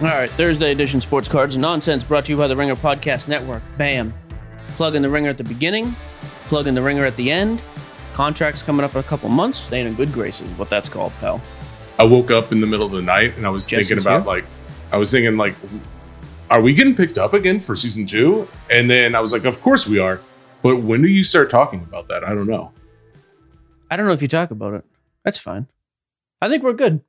[0.00, 3.26] All right, Thursday edition Sports Cards and Nonsense brought to you by the Ringer Podcast
[3.26, 3.64] Network.
[3.76, 4.14] Bam.
[4.76, 5.92] Plug in the Ringer at the beginning,
[6.42, 7.60] plug in the Ringer at the end.
[8.12, 9.58] Contracts coming up in a couple months.
[9.58, 11.40] Staying in good graces, what that's called, pal.
[11.98, 14.20] I woke up in the middle of the night and I was Jesse's thinking about
[14.20, 14.26] here?
[14.28, 14.44] like,
[14.92, 15.56] I was thinking like,
[16.48, 18.46] are we getting picked up again for season two?
[18.70, 20.20] And then I was like, of course we are.
[20.62, 22.22] But when do you start talking about that?
[22.22, 22.72] I don't know.
[23.90, 24.84] I don't know if you talk about it.
[25.24, 25.66] That's fine.
[26.40, 27.02] I think we're good.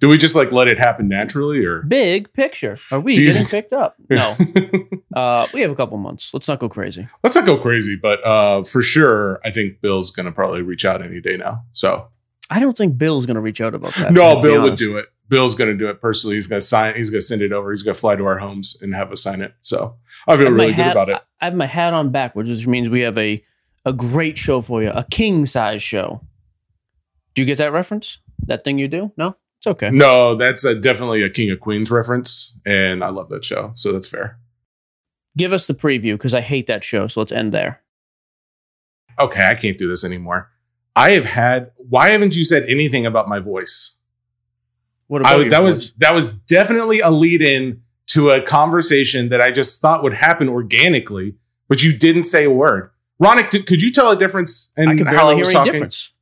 [0.00, 1.82] Do we just like let it happen naturally or?
[1.82, 2.78] Big picture.
[2.90, 3.96] Are we Do you- getting picked up?
[4.10, 4.36] No.
[5.14, 6.32] uh, we have a couple months.
[6.34, 7.08] Let's not go crazy.
[7.22, 11.02] Let's not go crazy, but uh, for sure, I think Bill's gonna probably reach out
[11.02, 11.64] any day now.
[11.72, 12.08] So
[12.50, 14.12] I don't think Bill's going to reach out about that.
[14.12, 15.06] no, Bill would do it.
[15.28, 16.36] Bill's gonna do it personally.
[16.36, 16.94] He's gonna sign.
[16.94, 17.72] He's gonna send it over.
[17.72, 19.54] He's gonna fly to our homes and have us sign it.
[19.60, 19.96] So
[20.28, 21.20] I feel really good about it.
[21.40, 23.44] I have my hat on backwards, which means we have a
[23.84, 26.20] a great show for you, a king size show.
[27.34, 28.18] Do you get that reference?
[28.46, 29.10] That thing you do?
[29.16, 29.90] No, it's okay.
[29.90, 33.72] No, that's a, definitely a King of Queens reference, and I love that show.
[33.74, 34.38] So that's fair.
[35.36, 37.06] Give us the preview because I hate that show.
[37.08, 37.82] So let's end there.
[39.18, 40.50] okay, I can't do this anymore.
[40.94, 41.72] I have had.
[41.76, 43.96] Why haven't you said anything about my voice?
[45.08, 45.62] What about I, that voice?
[45.62, 50.14] was that was definitely a lead in to a conversation that I just thought would
[50.14, 51.34] happen organically,
[51.68, 52.90] but you didn't say a word.
[53.22, 55.58] Ronak, could you tell a difference in I could how I barely was hear any
[55.58, 55.72] talking?
[55.72, 56.12] difference.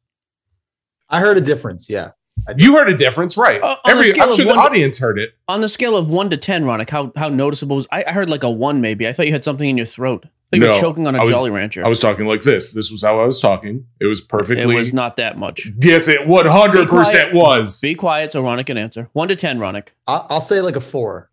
[1.09, 1.89] I heard a difference.
[1.91, 2.13] Yeah.
[2.57, 3.61] You heard a difference, right?
[3.63, 5.35] Uh, on Every, scale I'm sure the one to- audience heard it.
[5.49, 7.87] On the scale of one to ten, Ronak, how how noticeable was?
[7.91, 9.07] I, I heard like a one, maybe.
[9.09, 10.25] I thought you had something in your throat.
[10.25, 11.85] I thought you were No, choking on a was- Jolly Rancher.
[11.85, 12.73] I was talking like this.
[12.73, 13.87] This was how I was talking.
[14.01, 14.63] It was perfectly.
[14.75, 15.71] it was not that much.
[15.81, 17.81] yes, it 100 percent was.
[17.81, 19.09] Be quiet so Ronak can answer.
[19.15, 19.89] One to ten, Ronak.
[20.07, 21.31] I'll, I'll say like a four.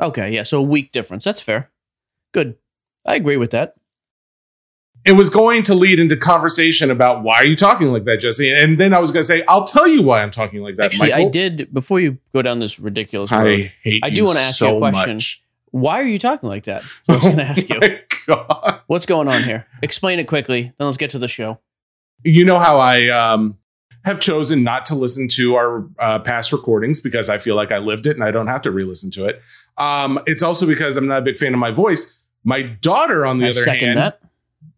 [0.00, 1.24] Okay, yeah, so a week difference.
[1.24, 1.70] That's fair.
[2.32, 2.56] Good.
[3.04, 3.74] I agree with that.
[5.04, 8.52] It was going to lead into conversation about why are you talking like that, Jesse?
[8.52, 10.86] And then I was going to say, I'll tell you why I'm talking like that.
[10.86, 11.26] Actually, Michael.
[11.26, 13.46] I did before you go down this ridiculous road.
[13.46, 14.02] I hate.
[14.04, 15.14] I do you wanna ask so you a question.
[15.14, 15.42] much.
[15.70, 16.82] Why are you talking like that?
[17.08, 17.80] I was going to ask you.
[17.82, 18.80] Oh God.
[18.88, 19.66] What's going on here?
[19.82, 21.58] Explain it quickly, then let's get to the show.
[22.24, 23.56] You know how I um,
[24.04, 27.78] have chosen not to listen to our uh, past recordings because I feel like I
[27.78, 29.40] lived it and I don't have to re-listen to it.
[29.78, 32.18] Um, it's also because I'm not a big fan of my voice.
[32.44, 34.20] My daughter, on the I other hand, that.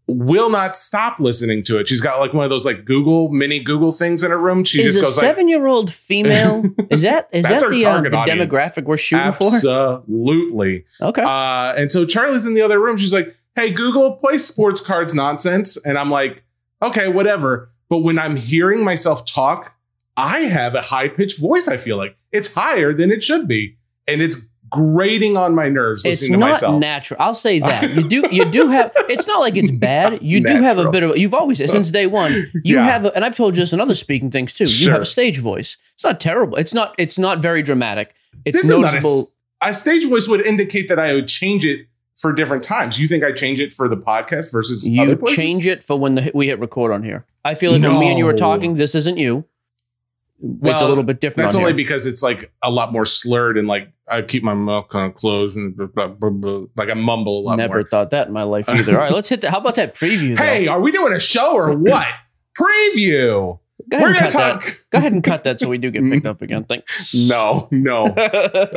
[0.06, 1.88] Will not stop listening to it.
[1.88, 4.64] She's got like one of those like Google mini Google things in her room.
[4.64, 6.64] She Is just a goes like, seven-year-old female?
[6.90, 9.54] Is that is that the, uh, the demographic we're shooting for?
[9.54, 10.84] Absolutely.
[11.00, 11.22] Okay.
[11.22, 12.96] Uh, and so Charlie's in the other room.
[12.96, 16.44] She's like, "Hey, Google, play sports cards nonsense." And I'm like,
[16.82, 19.74] "Okay, whatever." But when I'm hearing myself talk,
[20.16, 21.69] I have a high pitched voice.
[21.69, 26.04] I feel like it's higher than it should be, and it's grating on my nerves
[26.04, 26.80] it's listening to not myself.
[26.80, 27.22] natural.
[27.22, 28.24] I'll say that you do.
[28.32, 28.90] You do have.
[29.08, 30.20] It's not like it's bad.
[30.22, 31.16] You do have a bit of.
[31.16, 32.32] You've always since day one.
[32.64, 32.84] You Yeah.
[32.84, 34.64] have, a, and I've told you this in other speaking things too.
[34.64, 34.92] You Sure.
[34.92, 35.76] have a stage voice.
[35.94, 36.56] It's not terrible.
[36.56, 36.94] It's not.
[36.98, 38.14] It's not very dramatic.
[38.44, 39.26] It's this is not a, noticeable.
[39.72, 42.98] stage voice would indicate that I would change it for different times.
[42.98, 46.14] You think I change it for the podcast versus other You change it for when
[46.14, 47.24] the, we hit record on here.
[47.44, 49.44] I feel like when me and you were talking, this isn't you.
[50.42, 51.47] It's a Well, little bit different.
[51.47, 51.76] That's on only here.
[51.76, 55.16] because it's like a lot more slurred and like I keep my mouth kind of
[55.16, 56.66] closed and blah, blah, blah, blah.
[56.76, 57.56] like I mumble a lot more.
[57.56, 57.88] Never more.
[57.88, 58.92] thought that in my life either.
[58.92, 59.50] All right, let's hit that.
[59.52, 60.36] How about that preview?
[60.36, 60.42] though?
[60.42, 62.06] Hey, are we doing a show or what?
[62.58, 63.58] Preview.
[63.88, 64.64] go ahead, We're and gonna cut talk.
[64.64, 64.81] that.
[64.91, 66.64] Go ahead and cut that so we do get picked up again.
[66.64, 67.14] Thanks.
[67.14, 68.14] No, no.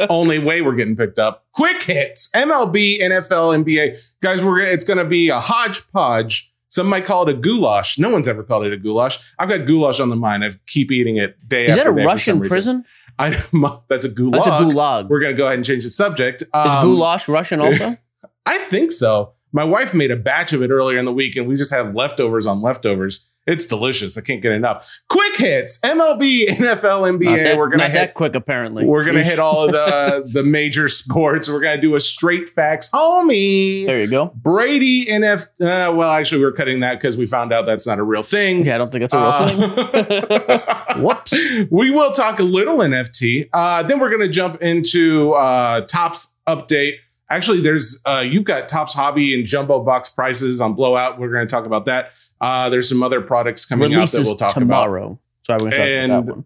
[0.10, 1.46] Only way we're getting picked up.
[1.54, 2.30] Quick hits.
[2.34, 3.98] MLB, NFL, NBA.
[4.22, 6.54] Guys, we're it's going to be a hodgepodge.
[6.76, 7.98] Some might call it a goulash.
[7.98, 9.18] No one's ever called it a goulash.
[9.40, 10.44] I've got goulash on the mind.
[10.44, 12.54] I keep eating it day Is that after a day for Russian some reason.
[12.54, 12.86] prison?
[13.18, 13.30] I,
[13.88, 14.32] that's a gulag.
[14.34, 15.08] That's a gulag.
[15.08, 16.42] We're going to go ahead and change the subject.
[16.42, 17.98] Is Um, goulash Russian also?
[18.46, 19.32] I think so.
[19.54, 21.96] My wife made a batch of it earlier in the week, and we just have
[21.96, 23.26] leftovers on leftovers.
[23.48, 24.18] It's delicious.
[24.18, 25.02] I can't get enough.
[25.10, 27.44] Quick hits: MLB, NFL, NBA.
[27.44, 27.94] That, we're gonna hit.
[27.94, 28.86] that quick, apparently.
[28.86, 31.48] We're gonna hit all of the the major sports.
[31.48, 33.86] We're gonna do a straight facts, homie.
[33.86, 34.32] There you go.
[34.36, 35.46] Brady NF.
[35.62, 38.66] Uh, well, actually, we're cutting that because we found out that's not a real thing.
[38.66, 40.50] Yeah, I don't think that's a real thing.
[40.50, 41.34] Uh, Whoops.
[41.70, 43.50] we will talk a little NFT.
[43.54, 46.94] Uh, then we're going to jump into uh, Topps update.
[47.30, 51.20] Actually, there's uh, you've got Topps Hobby and jumbo box prices on Blowout.
[51.20, 52.12] We're going to talk about that.
[52.46, 54.60] Uh, there's some other products coming out that we'll talk about.
[54.60, 55.20] tomorrow.
[55.44, 56.46] So going to talk about And- that one.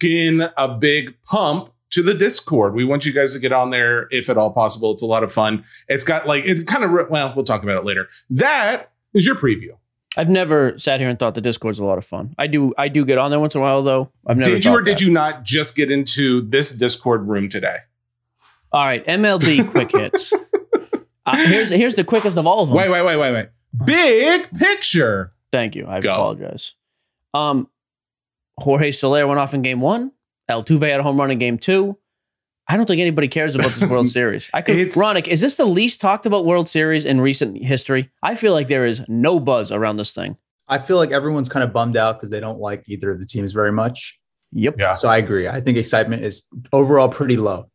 [0.00, 2.74] Again, a big pump to the Discord.
[2.74, 4.92] We want you guys to get on there if at all possible.
[4.92, 5.64] It's a lot of fun.
[5.88, 8.08] It's got like it's kind of well, we'll talk about it later.
[8.30, 9.70] That is your preview.
[10.16, 12.34] I've never sat here and thought the Discord's a lot of fun.
[12.38, 14.10] I do I do get on there once in a while though.
[14.26, 15.04] I've never Did you or did that.
[15.04, 17.78] you not just get into this Discord room today?
[18.72, 20.32] All right, MLB quick hits.
[21.24, 22.76] Uh, here's here's the quickest of all of them.
[22.76, 23.48] Wait, wait, wait, wait, wait.
[23.84, 25.32] Big picture.
[25.50, 25.86] Thank you.
[25.86, 26.12] I Go.
[26.14, 26.74] apologize.
[27.34, 27.68] Um,
[28.58, 30.12] Jorge Soler went off in game one.
[30.48, 31.96] El Altuve had a home run in game two.
[32.68, 34.48] I don't think anybody cares about this World Series.
[34.54, 38.10] I could, It's- Ronak, is this the least talked about World Series in recent history?
[38.22, 40.36] I feel like there is no buzz around this thing.
[40.68, 43.26] I feel like everyone's kind of bummed out because they don't like either of the
[43.26, 44.18] teams very much.
[44.52, 44.76] Yep.
[44.78, 44.94] Yeah.
[44.94, 45.48] So I agree.
[45.48, 47.68] I think excitement is overall pretty low.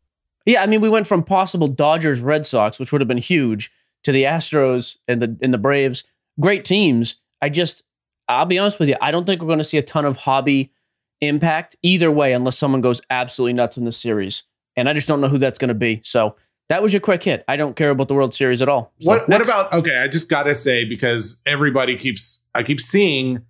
[0.46, 3.70] Yeah, I mean, we went from possible Dodgers Red Sox, which would have been huge,
[4.08, 6.06] to the Astros and the and the Braves.
[6.40, 7.18] Great teams.
[7.42, 7.84] I just,
[8.30, 10.16] I'll be honest with you, I don't think we're going to see a ton of
[10.16, 10.72] hobby
[11.20, 14.44] impact either way, unless someone goes absolutely nuts in the series.
[14.78, 16.00] And I just don't know who that's going to be.
[16.06, 16.38] So
[16.70, 17.44] that was your quick hit.
[17.50, 18.94] I don't care about the World Series at all.
[19.02, 23.42] So what what about okay, I just gotta say because everybody keeps I keep seeing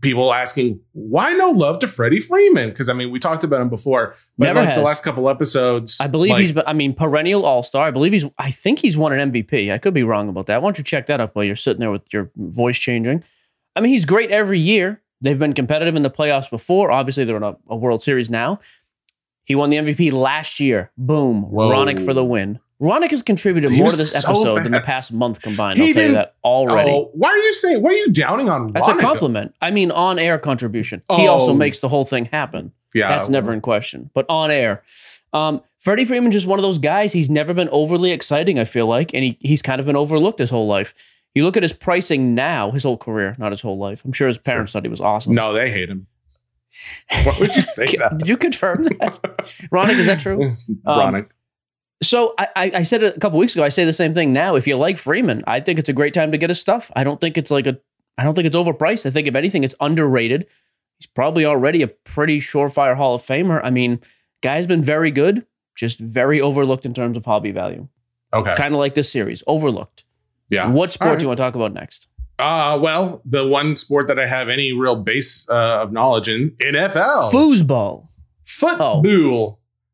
[0.00, 2.70] people asking why no love to Freddie Freeman?
[2.70, 6.00] Because I mean we talked about him before, but Never like the last couple episodes.
[6.00, 7.86] I believe like, he's, I mean, perennial All Star.
[7.86, 9.72] I believe he's, I think he's won an MVP.
[9.72, 10.62] I could be wrong about that.
[10.62, 13.22] Why don't you check that up while you're sitting there with your voice changing?
[13.76, 15.02] I mean, he's great every year.
[15.20, 16.90] They've been competitive in the playoffs before.
[16.90, 18.60] Obviously, they're in a, a World Series now.
[19.44, 20.90] He won the MVP last year.
[20.96, 21.42] Boom.
[21.50, 21.70] Whoa.
[21.70, 22.60] Ronak for the win.
[22.80, 25.78] Ronak has contributed He more to this so episode than the past month combined.
[25.78, 26.90] He I'll tell you that already.
[26.90, 28.72] Oh, why are you saying why are you downing on that?
[28.72, 29.54] That's a compliment.
[29.60, 31.02] I mean, on air contribution.
[31.16, 31.54] He also Oh.
[31.54, 32.72] makes the whole thing happen.
[32.94, 33.08] Yeah.
[33.08, 34.10] That's never in question.
[34.14, 34.82] But on air,
[35.32, 37.12] um, Freddie Freeman just one of those guys.
[37.12, 38.58] He's never been overly exciting.
[38.58, 40.94] I feel like, and he he's kind of been overlooked his whole life.
[41.34, 44.02] You look at his pricing now, his whole career, not his whole life.
[44.04, 45.34] I'm sure his parents thought he was awesome.
[45.34, 46.06] No, they hate him.
[47.24, 48.18] Why would you say that?
[48.18, 49.22] Did you confirm that,
[49.72, 49.90] Ronak?
[49.98, 50.56] Is that true?
[50.86, 51.28] Um, Ronak.
[52.02, 53.62] So I, I said it a couple weeks ago.
[53.62, 54.54] I say the same thing now.
[54.54, 56.90] If you like Freeman, I think it's a great time to get his stuff.
[56.96, 57.78] I don't think it's like a
[58.16, 59.06] I don't think it's overpriced.
[59.06, 60.46] I think if anything, it's underrated.
[60.98, 63.60] He's probably already a pretty surefire Hall of Famer.
[63.64, 64.00] I mean,
[64.42, 67.88] guy's been very good, just very overlooked in terms of hobby value.
[68.32, 68.54] Okay.
[68.56, 70.04] Kind of like this series, overlooked.
[70.48, 70.68] Yeah.
[70.68, 71.18] What sport right.
[71.18, 72.08] do you want to talk about next?
[72.38, 76.50] Uh well, the one sport that I have any real base uh, of knowledge in,
[76.60, 77.30] NFL.
[77.30, 78.08] Foosball.
[78.44, 79.02] Football.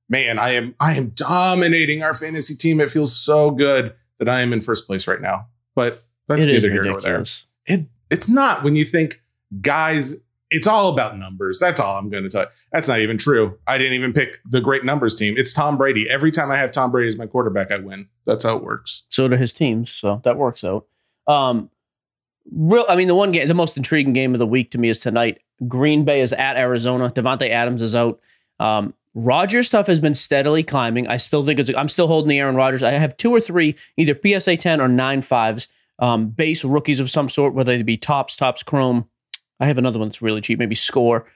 [0.08, 2.80] Man, I am I am dominating our fantasy team.
[2.80, 5.48] It feels so good that I am in first place right now.
[5.74, 7.24] But that's It neither here nor there.
[7.66, 9.20] It it's not when you think
[9.60, 10.22] guys.
[10.48, 11.58] It's all about numbers.
[11.58, 12.48] That's all I'm going to tell you.
[12.70, 13.58] That's not even true.
[13.66, 15.34] I didn't even pick the great numbers team.
[15.36, 16.08] It's Tom Brady.
[16.08, 18.08] Every time I have Tom Brady as my quarterback, I win.
[18.26, 19.02] That's how it works.
[19.08, 19.90] So do his teams.
[19.90, 20.86] So that works out.
[21.26, 21.68] Um,
[22.52, 22.84] real.
[22.88, 25.00] I mean, the one game, the most intriguing game of the week to me is
[25.00, 25.40] tonight.
[25.66, 27.10] Green Bay is at Arizona.
[27.10, 28.20] Davante Adams is out.
[28.60, 31.08] Um, Rodgers stuff has been steadily climbing.
[31.08, 31.70] I still think it's.
[31.74, 32.82] I'm still holding the Aaron Rodgers.
[32.82, 35.68] I have two or three, either PSA 10 or nine fives,
[35.98, 39.08] um, base rookies of some sort, whether they be Topps, Topps, chrome.
[39.58, 41.26] I have another one that's really cheap, maybe score.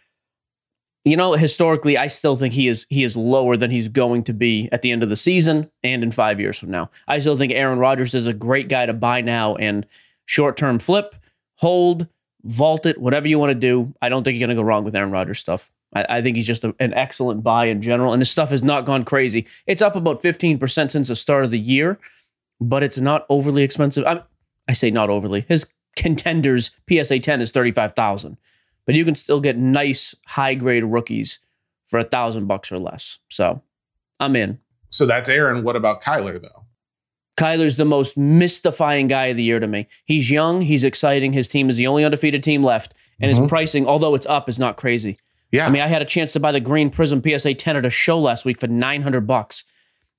[1.05, 4.35] You know, historically, I still think he is he is lower than he's going to
[4.35, 6.91] be at the end of the season and in five years from now.
[7.09, 9.87] I still think Aaron Rodgers is a great guy to buy now and
[10.27, 11.15] short term flip,
[11.57, 12.07] hold,
[12.45, 13.95] vault it, whatever you want to do.
[14.03, 15.73] I don't think you're going to go wrong with Aaron Rodgers stuff.
[15.95, 18.63] I, I think he's just a, an excellent buy in general, and his stuff has
[18.63, 19.47] not gone crazy.
[19.67, 21.99] It's up about 15% since the start of the year,
[22.61, 24.05] but it's not overly expensive.
[24.07, 24.23] i
[24.69, 25.45] I say not overly.
[25.49, 28.37] His contenders PSA 10 is 35,000,
[28.87, 31.41] but you can still get nice high grade rookies
[31.87, 33.19] for a thousand bucks or less.
[33.29, 33.61] So
[34.21, 34.61] I'm in.
[34.91, 35.65] So that's Aaron.
[35.65, 36.67] What about Kyler though?
[37.37, 39.89] Kyler's the most mystifying guy of the year to me.
[40.05, 41.33] He's young, he's exciting.
[41.33, 43.41] His team is the only undefeated team left, and Mhm.
[43.41, 45.17] his pricing, although it's up, is not crazy.
[45.53, 45.67] Yeah.
[45.67, 47.91] I mean, I had a chance to buy the Green Prism PSA 10 at a
[47.91, 49.65] show last week for 900 bucks.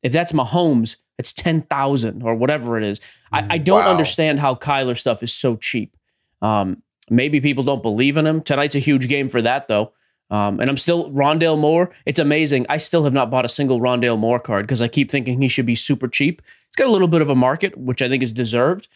[0.04, 3.00] If that's Mahomes, it's 10,000 or whatever it is.
[3.32, 3.92] I, I don't Wow.
[3.92, 5.96] understand how Kyler stuff is so cheap.
[6.42, 8.42] Um, maybe people don't believe in him.
[8.42, 9.94] Tonight's a huge game for that, though.
[10.32, 11.92] Um, and I'm still Rondale Moore.
[12.06, 12.66] It's amazing.
[12.70, 15.48] I still have not bought a single Rondale Moore card because I keep thinking he
[15.50, 16.42] should be super cheap.
[16.70, 18.88] He's got a little bit of a market, which I think is deserved.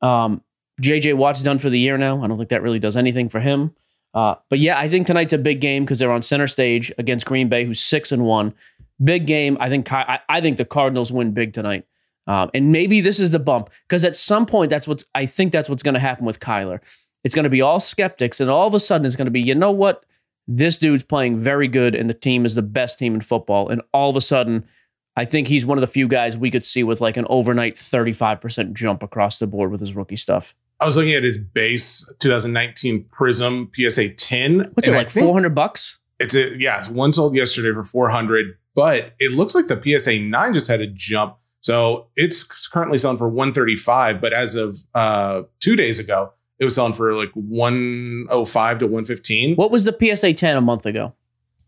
[0.00, 0.42] Um,
[0.80, 2.22] JJ Watt's done for the year now.
[2.22, 3.74] I don't think that really does anything for him.
[4.14, 7.26] Uh, but yeah, I think tonight's a big game because they're on center stage against
[7.26, 8.54] Green Bay, who's six and one.
[9.02, 9.56] Big game.
[9.58, 11.86] I think I, I think the Cardinals win big tonight.
[12.26, 15.52] Um, and maybe this is the bump because at some point that's what I think
[15.52, 16.80] that's what's going to happen with Kyler.
[17.24, 19.40] It's going to be all skeptics, and all of a sudden it's going to be
[19.40, 20.04] you know what
[20.46, 23.82] this dude's playing very good, and the team is the best team in football, and
[23.92, 24.64] all of a sudden
[25.16, 27.74] I think he's one of the few guys we could see with like an overnight
[27.74, 30.54] 35% jump across the board with his rookie stuff.
[30.80, 34.72] I was looking at his base 2019 Prism PSA 10.
[34.74, 35.98] What's it like 400 bucks?
[36.18, 40.20] It's a yeah, it's one sold yesterday for 400, but it looks like the PSA
[40.20, 41.36] 9 just had a jump.
[41.60, 46.74] So it's currently selling for 135, but as of uh 2 days ago, it was
[46.74, 49.56] selling for like 105 to 115.
[49.56, 51.12] What was the PSA 10 a month ago?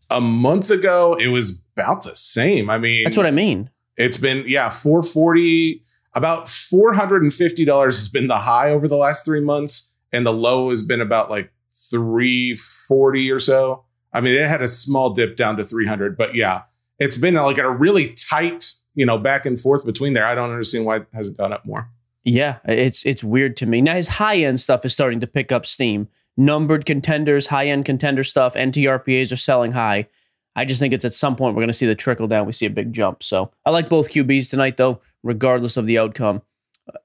[0.09, 2.69] A month ago, it was about the same.
[2.69, 3.69] I mean, That's what I mean.
[3.97, 5.83] It's been yeah, 440
[6.15, 10.81] about $450 has been the high over the last 3 months and the low has
[10.81, 11.51] been about like
[11.91, 13.83] 340 or so.
[14.13, 16.63] I mean, it had a small dip down to 300, but yeah,
[16.99, 20.25] it's been like a really tight, you know, back and forth between there.
[20.25, 21.89] I don't understand why it hasn't gone up more.
[22.23, 23.81] Yeah, it's it's weird to me.
[23.81, 26.07] Now his high end stuff is starting to pick up steam.
[26.37, 30.07] Numbered contenders, high end contender stuff, NTRPAs are selling high.
[30.55, 32.45] I just think it's at some point we're going to see the trickle down.
[32.45, 33.23] We see a big jump.
[33.23, 36.41] So I like both QBs tonight, though, regardless of the outcome.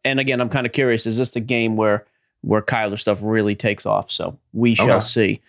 [0.04, 2.06] And again, I'm kind of curious: is this the game where
[2.42, 4.10] where Kyler stuff really takes off?
[4.12, 5.00] So we shall Okay.
[5.00, 5.40] see.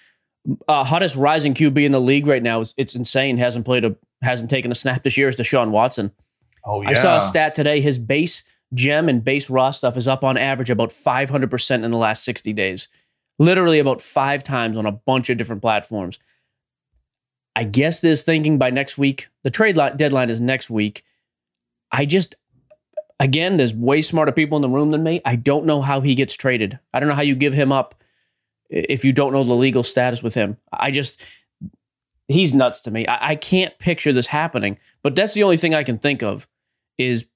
[0.68, 3.38] Uh, hottest rising QB in the league right now is it's insane.
[3.38, 6.12] Hasn't played a hasn't taken a snap this year is Deshaun Watson.
[6.66, 7.82] Oh yeah, I saw a stat today.
[7.82, 11.98] His base gem and base raw stuff is up on average about 500% in the
[11.98, 12.88] last 60 days.
[13.38, 16.20] Literally about five times on a bunch of different platforms.
[17.56, 19.28] I guess this thinking by next week.
[19.44, 21.04] The trade deadline is next week.
[21.92, 22.36] I just,
[23.22, 25.22] again, there's way smarter people in the room than me.
[25.24, 26.78] I don't know how he gets traded.
[26.94, 27.96] I don't know how you give him up
[28.70, 30.58] if you don't know the legal status with him.
[30.74, 31.24] I just,
[32.28, 33.08] he's nuts to me.
[33.08, 36.48] I, I can't picture this happening, but that's the only thing I can think of
[36.98, 37.28] is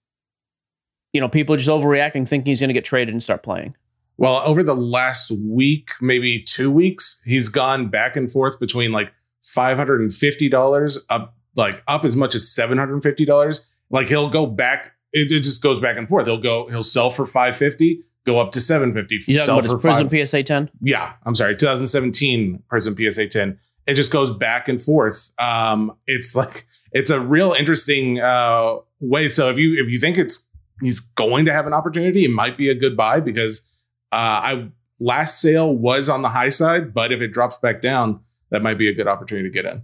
[1.13, 3.73] you know people just overreacting thinking he's going to get traded and start playing
[4.17, 9.13] Well, over the last week, maybe two weeks, he's gone back and forth between like
[9.41, 13.23] five hundred and fifty dollars up, like up as much as seven hundred and fifty
[13.23, 13.65] dollars.
[13.89, 14.94] Like he'll go back.
[15.15, 16.25] It, it just goes back and forth.
[16.25, 16.67] He'll go.
[16.67, 19.15] He'll sell for five fifty, go up to seven fifty.
[19.27, 20.27] you talking Sell for Prism five.
[20.27, 23.57] psa 10 Yeah, I'm sorry, 2017 Prism PSA 10.
[23.88, 25.31] It just goes back and forth.
[25.39, 29.29] Um, it's like it's a real interesting uh, way.
[29.29, 30.48] So if you if you think it's
[30.81, 33.72] he's going to have an opportunity, it might be a good buy because
[34.12, 34.67] uh, I
[35.00, 38.19] last sale was on the high side, but if it drops back down,
[38.50, 39.81] that might be a good opportunity to get in.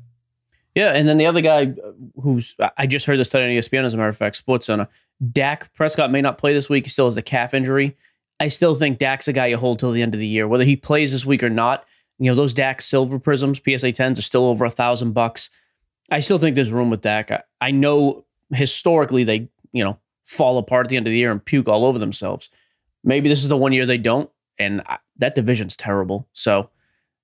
[0.76, 3.84] yeah and then the other guy uh, who's i just heard this today on espn
[3.84, 4.88] as a matter of fact sports center
[5.32, 6.86] dak prescott may not play this week.
[6.86, 7.96] He still has a calf injury.
[8.40, 10.48] I still think dak's a guy you hold till the end of the year.
[10.48, 11.86] Whether he plays this week or not
[12.22, 15.50] you know those dak silver prisms psa 10s are still over a thousand bucks.
[16.12, 17.32] I still think there's room with dak.
[17.32, 21.32] I, I know historically they you know fall apart at the end of the year
[21.32, 22.50] and puke all over themselves.
[23.04, 26.28] Maybe this is the one year they don't and I, that division's terrible.
[26.34, 26.70] So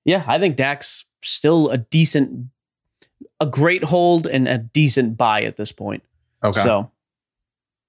[0.03, 2.47] yeah i think dak's still a decent
[3.39, 6.03] a great hold and a decent buy at this point.
[6.43, 6.63] Okay.
[6.63, 6.89] so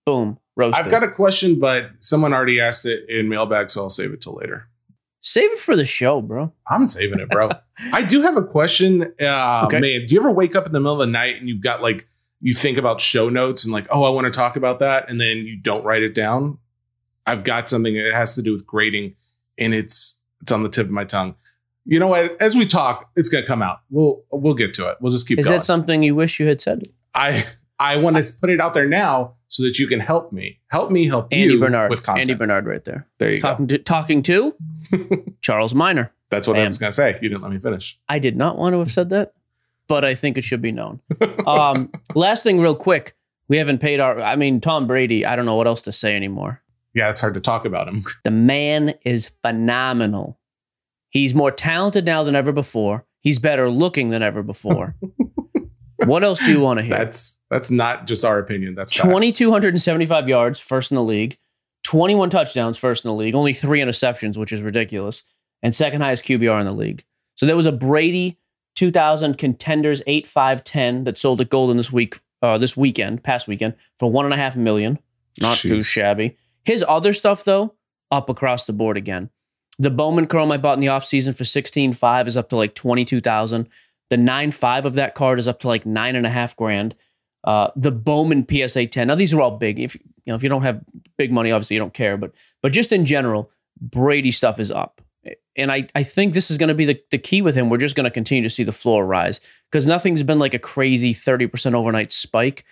[0.09, 3.91] boom roasted I've got a question, but someone already asked it in mailbag, so I'll
[3.91, 4.69] save it till later.
[5.21, 7.51] save it for the show bro I'm saving it, bro.
[7.93, 9.13] I do have a question.
[9.21, 9.79] Uh, Okay.
[9.81, 11.81] Man, do you ever wake up in the middle of the night and you've got
[11.83, 12.09] like,
[12.41, 15.09] you think about show notes and like, oh, I want to talk about that.
[15.09, 16.59] And then you don't write it down?
[17.27, 19.15] I've got something that has to do with grading
[19.59, 21.35] and it's, it's on the tip of my tongue.
[21.85, 22.41] You know what?
[22.41, 23.81] As we talk, it's going to come out.
[23.91, 24.99] We'll, we'll get to it.
[25.01, 25.59] We'll just keep is going.
[25.59, 26.83] that something you wish you had said
[27.15, 27.45] I,
[27.79, 30.91] I want to put it out there now so that you can help me, help
[30.91, 32.29] me, help andy you bernard with content.
[32.29, 33.49] andy bernard right there there you go.
[33.49, 34.55] talking to, talking to
[35.41, 37.19] charles miner That's what I was going to say.
[37.23, 37.99] You didn't let me finish.
[38.09, 39.33] I did not want to have said that,
[39.87, 41.01] but I think it should be known.
[41.47, 43.17] Um, last thing, real quick,
[43.49, 44.21] we haven't paid our.
[44.21, 45.25] I mean, Tom Brady.
[45.25, 46.61] I don't know what else to say anymore.
[46.93, 48.05] Yeah, it's hard to talk about him.
[48.25, 50.39] The man is phenomenal.
[51.09, 53.07] He's more talented now than ever before.
[53.23, 54.95] He's better looking than ever before.
[56.05, 56.97] What else do you want to hear?
[56.97, 58.75] That's that's not just our opinion.
[58.75, 59.05] That's facts.
[59.05, 61.39] 2,275 yards, first in the league.
[61.85, 63.35] 21 touchdowns, first in the league.
[63.35, 65.25] Only three interceptions, which is ridiculous.
[65.63, 67.05] And second highest QBR in the league.
[67.35, 68.39] So there was a Brady
[68.77, 73.49] 2000 contenders 8 5 10 that sold at Goldin this week, uh, this weekend, past
[73.49, 74.99] weekend, for one and a half million.
[75.41, 76.37] Not too shabby.
[76.65, 77.75] His other stuff, though,
[78.11, 79.31] up across the board again.
[79.81, 83.69] The Bowman Chrome I bought in the offseason for 16.5 is up to like 22,000.
[84.11, 86.95] The nine five of that card is up to like nine and a half grand.
[87.45, 89.09] Uh, the Bowman PSA 10.
[89.09, 89.79] Now these are all big.
[89.79, 90.83] If you know if you don't have
[91.17, 92.17] big money, obviously you don't care.
[92.17, 93.51] But but just in general,
[93.81, 95.01] Brady stuff is up,
[95.57, 97.71] and I I think this is going to be the, the key with him.
[97.71, 100.59] We're just going to continue to see the floor rise because nothing's been like a
[100.59, 102.65] crazy thirty percent overnight spike,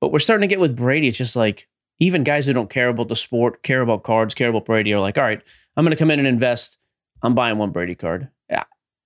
[0.00, 1.08] but we're starting to get with Brady.
[1.08, 4.48] It's just like even guys who don't care about the sport, care about cards, care
[4.48, 5.40] about Brady are like, all right,
[5.76, 6.78] I'm going to come in and invest.
[7.22, 8.28] I'm buying one Brady card.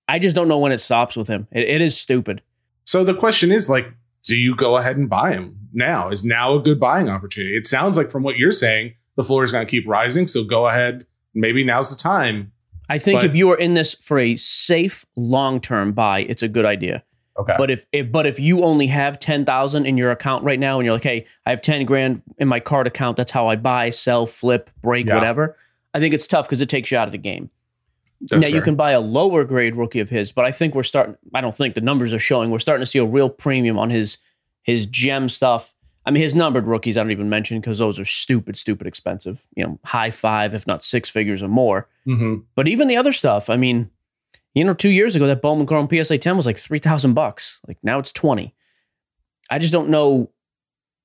[0.08, 1.46] I just don't know when it stops with him.
[1.52, 2.42] It, it is stupid.
[2.84, 3.92] So the question is like,
[4.24, 6.08] do you go ahead and buy him now?
[6.08, 7.56] Is now a good buying opportunity?
[7.56, 10.26] It sounds like from what you're saying, the floor is going to keep rising.
[10.26, 11.06] So go ahead.
[11.34, 12.52] Maybe now's the time.
[12.88, 16.42] I think But- if you are in this for a safe long term buy, it's
[16.42, 17.04] a good idea.
[17.38, 17.54] Okay.
[17.56, 20.78] But if, if but if you only have ten thousand in your account right now,
[20.80, 23.16] and you're like, hey, I have ten grand in my card account.
[23.16, 25.14] That's how I buy, sell, flip, break, Yeah.
[25.14, 25.56] whatever.
[25.94, 27.50] I think it's tough because it takes you out of the game.
[28.20, 30.82] That's now you can buy a lower grade rookie of his, but I think we're
[30.82, 31.16] starting.
[31.34, 32.50] I don't think the numbers are showing.
[32.50, 34.18] We're starting to see a real premium on his
[34.62, 35.72] his gem stuff.
[36.04, 39.42] I mean, his numbered rookies I don't even mention because those are stupid, stupid expensive.
[39.54, 41.86] You know, high five, if not six figures or more.
[42.06, 42.44] Mhm.
[42.54, 43.90] But even the other stuff, I mean,
[44.54, 47.60] you know, two years ago that Bowman Chrome PSA 10 was like three thousand bucks.
[47.68, 48.54] Like now it's twenty.
[49.50, 50.30] I just don't know.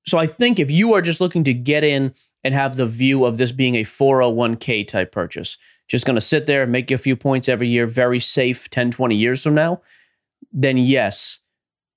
[0.06, 3.24] So I think if you are just looking to get in and have the view
[3.24, 5.56] of this being a 401k type purchase,
[5.88, 8.70] just going to sit there, and make you a few points every year, very safe
[8.70, 9.80] 10, 20 years from now,
[10.52, 11.40] then yes.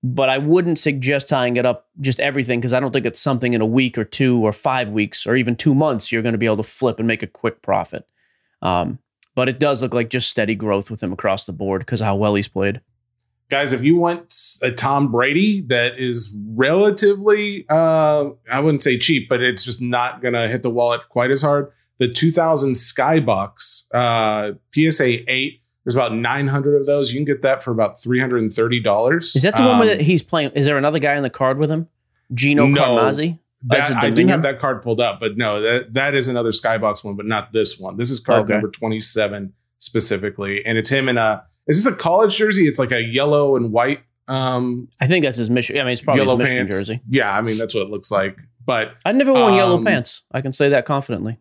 [0.03, 3.53] But I wouldn't suggest tying it up just everything because I don't think it's something
[3.53, 6.37] in a week or two or five weeks or even two months you're going to
[6.37, 8.07] be able to flip and make a quick profit.
[8.61, 8.99] Um,
[9.35, 12.15] but it does look like just steady growth with him across the board because how
[12.15, 12.81] well he's played.
[13.49, 19.29] guys, if you want a Tom Brady that is relatively, uh, I wouldn't say cheap,
[19.29, 21.71] but it's just not going to hit the wallet quite as hard.
[21.99, 27.11] The 2000 Skybox uh, PSA 8, there's about 900 of those.
[27.11, 29.35] You can get that for about $330.
[29.35, 30.51] Is that the one where Um, he's playing?
[30.51, 31.87] Is there another guy on the card with him?
[32.33, 32.81] Gino No.
[32.81, 33.39] Carmazzi?
[33.63, 37.03] that, I do have that card pulled up, but no, that that is another Skybox
[37.03, 37.97] one, but not this one.
[37.97, 38.53] This is card Okay.
[38.53, 40.63] number 27 specifically.
[40.65, 42.67] And it's him in a, is this a college jersey?
[42.67, 45.81] It's like a yellow and white um, I think that's his Michigan.
[45.81, 46.77] I mean, it's probably yellow his Michigan pants.
[46.77, 46.99] jersey.
[47.09, 48.37] Yeah, I mean that's what it looks like.
[48.65, 50.23] But I've never worn yellow Um, pants.
[50.33, 51.39] I can say that confidently.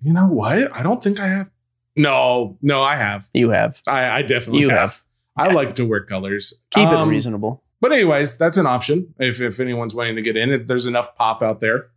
[0.00, 0.74] You know what?
[0.74, 1.50] I don't think I have.
[1.96, 3.28] No, no, I have.
[3.32, 3.82] You have.
[3.88, 4.78] I, I definitely You have.
[4.78, 5.02] have.
[5.36, 6.54] I like to wear colors.
[6.70, 7.62] Keep Um, it reasonable.
[7.80, 10.50] But anyways, that's an option if if anyone's wanting to get in.
[10.50, 11.90] If there's enough pop out there.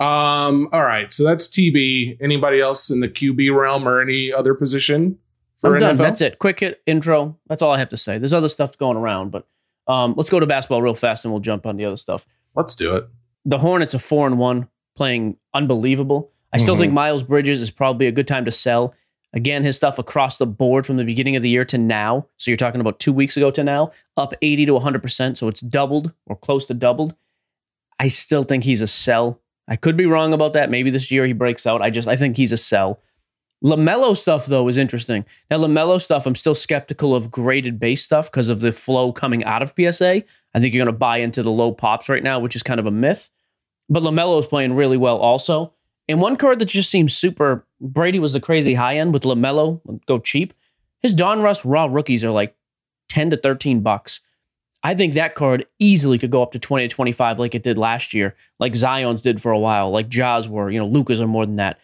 [0.00, 0.68] Um.
[0.72, 1.12] All right.
[1.12, 2.18] So that's TB.
[2.20, 5.18] Anybody else in the QB realm or any other position?
[5.64, 5.96] I'm done.
[5.96, 6.38] That's it.
[6.38, 7.36] Quick hit intro.
[7.48, 8.16] That's all I have to say.
[8.18, 9.44] There's other stuff going around, but
[9.88, 12.26] um, let's go to basketball real fast and we'll jump on the other stuff.
[12.54, 13.08] Let's do it.
[13.44, 16.30] the Hornets are four and one, playing unbelievable.
[16.52, 16.78] I still Mhm.
[16.80, 18.94] think Miles Bridges is probably a good time to sell.
[19.34, 22.26] Again, his stuff across the board from the beginning of the year to now.
[22.38, 25.36] So you're talking about two weeks ago to now, up 80 to 100%.
[25.36, 27.14] So it's doubled or close to doubled.
[27.98, 29.40] I still think he's a sell.
[29.68, 30.70] I could be wrong about that.
[30.70, 31.82] Maybe this year he breaks out.
[31.82, 33.00] I just, I think he's a sell.
[33.62, 35.24] LaMelo stuff, though, is interesting.
[35.50, 39.44] Now, LaMelo stuff, I'm still skeptical of graded base stuff because of the flow coming
[39.44, 40.22] out of PSA.
[40.54, 42.78] I think you're going to buy into the low pops right now, which is kind
[42.80, 43.30] of a myth.
[43.90, 45.72] But LaMelo is playing really well also.
[46.08, 49.80] And one card that just seems super Brady was the crazy high end with LaMelo,
[50.06, 50.52] go cheap.
[51.00, 52.56] His Donruss raw rookies are like
[53.08, 54.20] 10 to 13 bucks.
[54.82, 57.78] I think that card easily could go up to 20 to 25 like it did
[57.78, 61.26] last year, like Zion's did for a while, like Ja's were, you know, Luka's are
[61.26, 61.78] more than that.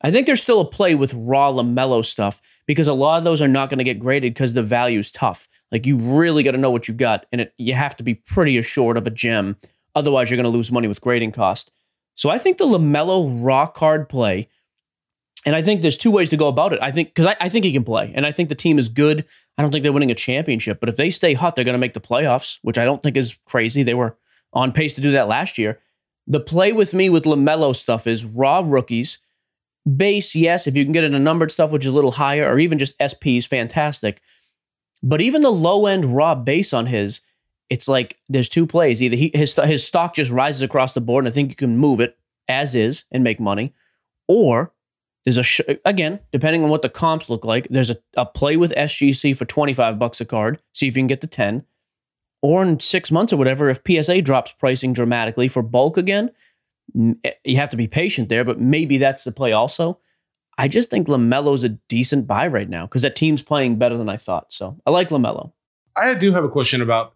[0.00, 3.42] I think there's still a play with raw LaMelo stuff because a lot of those
[3.42, 5.48] are not going to get graded because the value's tough.
[5.72, 8.14] Like you really got to know what you got, and it, you have to be
[8.14, 9.56] pretty assured of a gem.
[9.94, 11.72] Otherwise, you're going to lose money with grading cost.
[12.18, 14.48] So I think the LaMelo raw card play,
[15.46, 16.80] and I think there's two ways to go about it.
[16.82, 18.88] I think because I, I think he can play, and I think the team is
[18.88, 19.24] good.
[19.56, 21.78] I don't think they're winning a championship, but if they stay hot, they're going to
[21.78, 23.84] make the playoffs, which I don't think is crazy.
[23.84, 24.18] They were
[24.52, 25.78] on pace to do that last year.
[26.26, 29.20] The play with me with LaMelo stuff is raw rookies.
[29.96, 32.10] Base, yes, if you can get it in a numbered stuff, which is a little
[32.10, 34.20] higher, or even just SPs, fantastic.
[35.04, 37.20] But even the low end raw base on his,
[37.70, 39.02] it's like there's two plays.
[39.02, 41.76] Either he, his his stock just rises across the board, and I think you can
[41.76, 43.74] move it as is and make money,
[44.26, 44.72] or
[45.24, 47.68] there's a sh- again depending on what the comps look like.
[47.68, 50.60] There's a, a play with SGC for 25 bucks a card.
[50.72, 51.64] See if you can get to 10,
[52.42, 56.30] or in six months or whatever, if PSA drops pricing dramatically for bulk again,
[57.24, 58.44] eh, you have to be patient there.
[58.44, 59.98] But maybe that's the play also.
[60.56, 64.08] I just think Lamelo's a decent buy right now because that team's playing better than
[64.08, 64.52] I thought.
[64.52, 65.52] So I like Lamelo.
[65.96, 67.14] I do have a question about.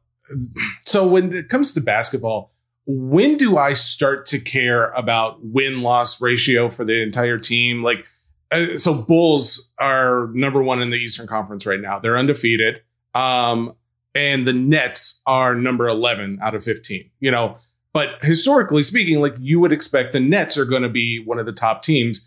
[0.85, 2.53] So when it comes to basketball,
[2.87, 7.83] when do I start to care about win loss ratio for the entire team?
[7.83, 8.07] Like,
[8.51, 11.99] uh, so Bulls are number one in the Eastern Conference right now.
[11.99, 12.83] They're undefeated.
[13.15, 13.75] Um,
[14.15, 17.57] and the Nets are number 11 out of 15, you know.
[17.93, 21.47] But historically speaking, like you would expect the Nets are going to be one of
[21.47, 22.27] the top teams.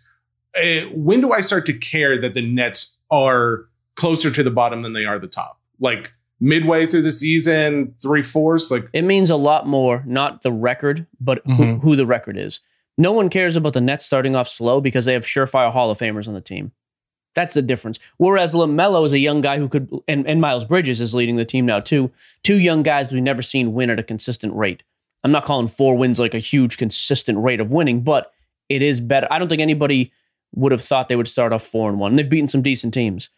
[0.56, 4.84] Uh, when do I start to care that the Nets are closer to the bottom
[4.84, 5.60] than they are the top?
[5.80, 6.14] Like
[6.46, 11.08] midway through the season, three fourths, like It means a lot more, not the record,
[11.20, 11.82] but who, Mhm.
[11.82, 12.62] who the record is.
[12.98, 15.98] No one cares about the Nets starting off slow because they have surefire Hall of
[15.98, 16.72] Famers on the team.
[17.34, 18.00] That's the difference.
[18.18, 21.44] Whereas LaMelo is a young guy who could, and, and Miles Bridges is leading the
[21.44, 22.12] team now too.
[22.44, 24.84] Two young guys we've never seen win at a consistent rate.
[25.24, 28.32] I'm not calling four wins like a huge consistent rate of winning, but
[28.70, 29.28] it is better.
[29.32, 30.12] I don't think anybody
[30.54, 32.16] would have thought they would start off four and one.
[32.16, 33.30] They've beaten some decent teams.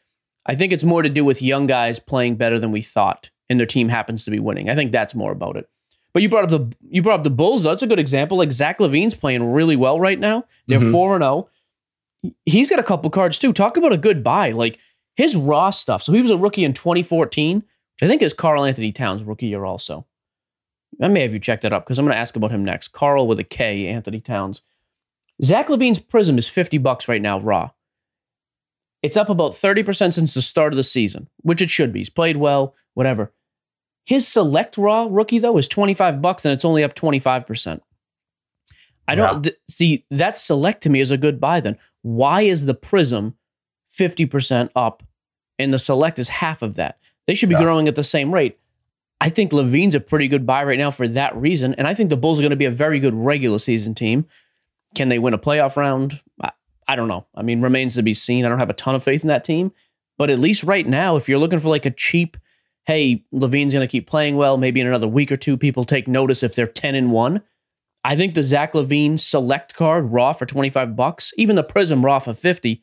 [0.48, 3.60] I think it's more to do with young guys playing better than we thought, and
[3.60, 4.70] their team happens to be winning.
[4.70, 5.70] I think that's more about it.
[6.14, 7.64] But you brought up the you brought up the Bulls.
[7.64, 7.70] Though.
[7.70, 8.38] That's a good example.
[8.38, 10.46] Like Zach LaVine's playing really well right now.
[10.68, 10.92] They're Mhm.
[10.92, 11.50] four and zero.
[12.46, 13.54] He's got a couple cards too.
[13.54, 14.52] Talk about a good buy.
[14.52, 14.80] Like
[15.16, 16.02] his raw stuff.
[16.02, 19.66] So he was a rookie in 2014, which I think is Karl-Anthony Towns' rookie year
[19.66, 20.06] also.
[21.02, 22.90] I may have you check that up because I'm going to ask about him next.
[22.90, 24.62] Carl with a K, Anthony Towns.
[25.44, 27.72] Zach LaVine's Prism is 50 bucks right now, raw.
[29.08, 32.02] It's up about 30% since the start of the season, which it should be.
[32.02, 33.32] He's played well, whatever.
[34.06, 37.80] His select raw rookie, though, is 25 bucks and it's only up 25%.
[39.08, 41.78] I don't th- see that select to me is a good buy then.
[42.02, 43.36] Why is the Prism
[43.90, 45.04] 50% up
[45.58, 46.98] and the select is half of that?
[47.28, 47.62] They should be Yeah.
[47.62, 48.60] growing at the same rate.
[49.22, 51.74] I think LaVine's a pretty good buy right now for that reason.
[51.76, 54.26] And I think the Bulls are going to be a very good regular season team.
[54.96, 56.22] Can they win a playoff round?
[56.42, 56.52] I,
[56.88, 57.26] I don't know.
[57.36, 58.46] I mean, remains to be seen.
[58.46, 59.72] I don't have a ton of faith in that team.
[60.18, 62.38] But at least right now, if you're looking for like a cheap,
[62.86, 66.08] hey, LaVine's going to keep playing well, maybe in another week or two, people take
[66.08, 67.42] notice if they're 10 and 1.
[68.04, 72.20] I think the Zach LaVine select card raw for 25 bucks, even the Prism raw
[72.20, 72.82] for 50.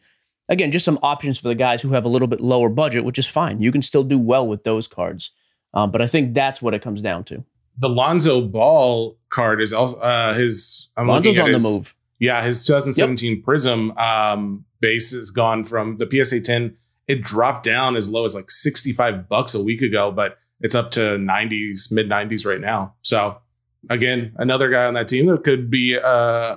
[0.49, 3.19] Again, just some options for the guys who have a little bit lower budget, which
[3.19, 3.61] is fine.
[3.61, 5.31] You can still do well with those cards.
[5.73, 7.43] Um, but I think that's what it comes down to.
[7.79, 10.89] The Lonzo Ball card is also uh, his.
[10.97, 11.95] I'm Lonzo's on the move.
[12.25, 16.75] Yeah, his 2017 Prism um, base has gone from the PSA 10.
[17.07, 20.91] It dropped down as low as like 65 bucks a week ago, but it's up
[20.93, 22.95] to 90s, mid 90s right now.
[23.03, 23.37] So
[23.91, 26.57] again, another guy on that team that could be uh,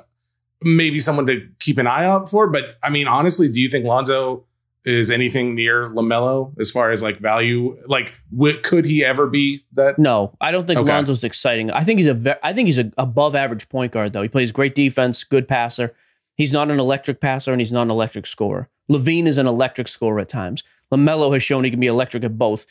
[0.61, 2.47] maybe someone to keep an eye out for.
[2.47, 4.45] But I mean, honestly, do you think Lonzo
[4.87, 7.75] is anything near Lamelo as far as like value?
[7.87, 9.99] Like, w- could he ever be that?
[9.99, 10.89] No, I don't think Okay.
[10.91, 11.69] Lonzo's exciting.
[11.71, 14.21] I think he's a ve- I think he's a above average point guard though.
[14.21, 15.93] He plays great defense, good passer.
[16.35, 18.69] He's not an electric passer and he's not an electric scorer.
[18.89, 20.63] LaVine is an electric scorer at times.
[20.93, 22.65] Lamelo has shown he can be electric at both.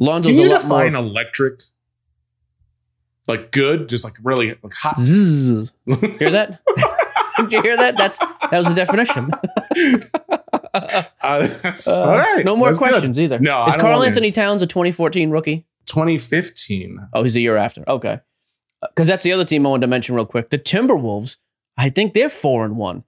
[0.00, 1.62] Lonzo's Can you a lot define more electric?
[3.28, 4.98] Like good, just like really like hot.
[4.98, 5.70] Zzz.
[5.86, 6.60] Hear that?
[7.36, 7.96] Did you hear that?
[7.96, 9.30] That's that was the definition.
[11.22, 12.44] Uh, that's, Uh, all right.
[12.44, 12.88] No more That's good.
[12.90, 13.38] questions either.
[13.38, 15.66] No, is Karl-Anthony Towns a 2014 rookie?
[15.86, 17.08] 2015.
[17.12, 17.84] Oh, he's a year after.
[17.88, 18.20] Okay.
[18.80, 20.50] Because that's the other team I wanted to mention real quick.
[20.50, 21.36] The Timberwolves,
[21.76, 23.04] I think they're four and one.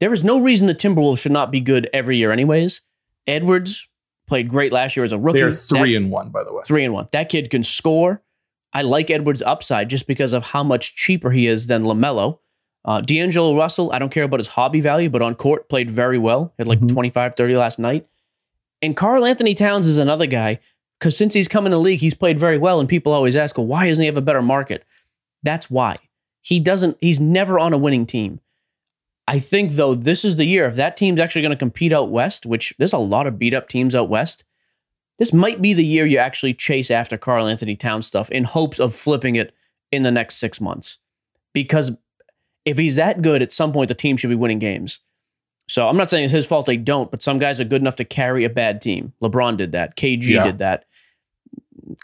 [0.00, 2.82] There is no reason the Timberwolves should not be good every year, anyways.
[3.26, 3.86] Edwards
[4.26, 5.40] played great last year as a rookie.
[5.40, 6.62] They're That- three and one, by the way.
[6.66, 7.08] three and one.
[7.12, 8.22] That kid can score.
[8.72, 12.38] I like Edwards' upside just because of how much cheaper he is than LaMelo.
[12.84, 16.18] Uh, D'Angelo Russell, I don't care about his hobby value, but on court played very
[16.18, 16.52] well.
[16.58, 16.92] Had like Mhm.
[16.92, 18.06] 25, 30 last night.
[18.82, 20.58] And Karl-Anthony Towns is another guy
[20.98, 22.80] because since he's come in the league, he's played very well.
[22.80, 24.84] And people always ask, well, why doesn't he have a better market?
[25.42, 25.98] That's why.
[26.40, 28.40] He doesn't, he's never on a winning team.
[29.28, 30.64] I think, though, this is the year.
[30.64, 33.54] If that team's actually going to compete out west, which there's a lot of beat
[33.54, 34.44] up teams out west,
[35.18, 38.94] this might be the year you actually chase after Karl-Anthony Towns stuff in hopes of
[38.94, 39.52] flipping it
[39.92, 40.98] in the next six months.
[41.52, 41.92] Because
[42.64, 45.00] if he's that good, at some point the team should be winning games.
[45.68, 47.96] So I'm not saying it's his fault they don't, but some guys are good enough
[47.96, 49.12] to carry a bad team.
[49.22, 49.96] LeBron did that.
[49.96, 50.44] KG Yeah.
[50.44, 50.84] did that.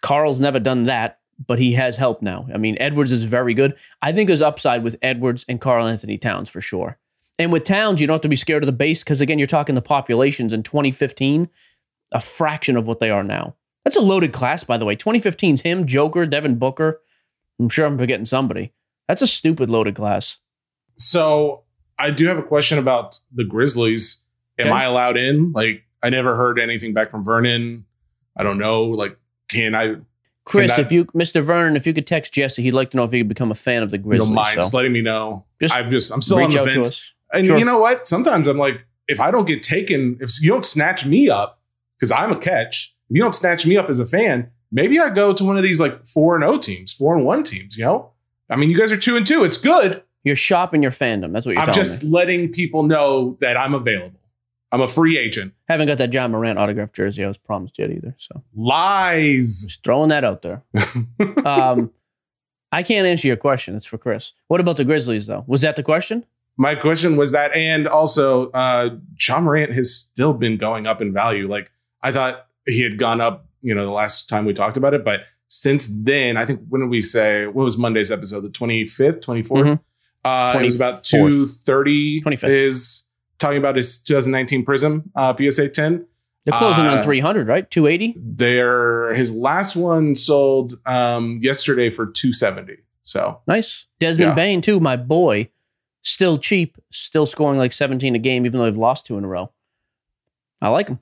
[0.02, 2.46] Karl's never done that, but he has help now.
[2.52, 3.76] I mean, Edwards is very good.
[4.02, 6.98] I think there's upside with Edwards and Karl-Anthony Towns for sure.
[7.38, 9.46] And with Towns, you don't have to be scared of the base because again, you're
[9.46, 11.48] talking the populations in 2015,
[12.12, 13.56] a fraction of what they are now.
[13.84, 14.96] That's a loaded class, by the way.
[14.96, 17.00] 2015's him, Joker, Devin Booker.
[17.60, 18.72] I'm sure I'm forgetting somebody.
[19.08, 20.38] That's a stupid loaded class.
[20.98, 21.62] So
[21.98, 24.24] I do have a question about the Grizzlies.
[24.58, 24.74] Am Okay.
[24.74, 25.52] I allowed in?
[25.52, 27.84] Like, I never heard anything back from Vernon.
[28.36, 28.84] I don't know.
[28.84, 29.96] Like, can I?
[30.44, 31.42] Chris, Can that- if you, Mr.
[31.42, 33.54] Vernon, if you could text Jesse, he'd like to know if he could become a
[33.56, 34.28] fan of the Grizzlies.
[34.28, 35.44] don't mind so just letting me know.
[35.60, 36.12] Just I'm just.
[36.12, 37.12] I'm still on the fence.
[37.32, 37.58] And Sure.
[37.58, 38.06] you know what?
[38.06, 41.60] Sometimes I'm like, if I don't get taken, if you don't snatch me up,
[41.98, 45.10] because I'm a catch, if you don't snatch me up as a fan, maybe I
[45.10, 47.76] go to one of these like four and O teams, four and one teams.
[47.76, 48.12] You know,
[48.48, 49.42] I mean, you guys are two and two.
[49.44, 50.02] It's good.
[50.26, 51.32] You're shopping your fandom.
[51.32, 52.10] That's what you're I'm just me.
[52.10, 54.18] letting people know that I'm available.
[54.72, 55.54] I'm a free agent.
[55.68, 58.12] Haven't got that Ja Morant autographed jersey I was promised yet either.
[58.18, 59.62] So Lies.
[59.62, 60.64] just throwing that out there.
[61.46, 61.92] um,
[62.72, 63.76] I can't answer your question.
[63.76, 64.32] It's for Chris.
[64.48, 65.44] What about the Grizzlies, though?
[65.46, 66.26] Was that the question?
[66.56, 71.12] My question was that, and also, uh, Ja Morant has still been going up in
[71.12, 71.46] value.
[71.46, 71.70] Like
[72.02, 75.04] I thought he had gone up, you know, the last time we talked about it,
[75.04, 78.40] but since then, I think when did we say what was Monday's episode?
[78.40, 79.66] The twenty fifth, twenty fourth.
[79.66, 79.80] Mhm.
[80.26, 82.20] Uh, it was about two thirty.
[82.22, 82.48] 25th.
[82.48, 83.08] Is
[83.38, 86.06] talking about his 2019 Prism uh, PSA 10.
[86.44, 87.70] They're closing Uh, on 300, right?
[87.70, 88.14] 280.
[88.18, 92.76] There, his last one sold um, yesterday for 270.
[93.02, 93.86] So Nice.
[93.98, 94.34] Desmond Yeah.
[94.34, 95.50] Bane, too, my boy.
[96.02, 99.28] Still cheap, still scoring like 17 a game, even though they've lost two in a
[99.28, 99.50] row.
[100.62, 101.00] I like him.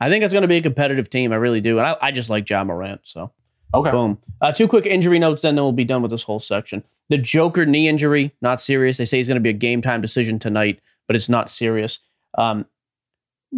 [0.00, 1.30] I think it's going to be a competitive team.
[1.30, 1.78] I really do.
[1.78, 3.02] And I, I just like Ja Morant.
[3.04, 3.32] So,
[3.74, 4.16] okay, boom.
[4.40, 6.82] Uh, two quick injury notes, then, then we'll be done with this whole section.
[7.10, 8.96] The Joker knee injury, not serious.
[8.96, 11.98] They say he's going to be a game time decision tonight, but it's not serious.
[12.38, 12.66] Um,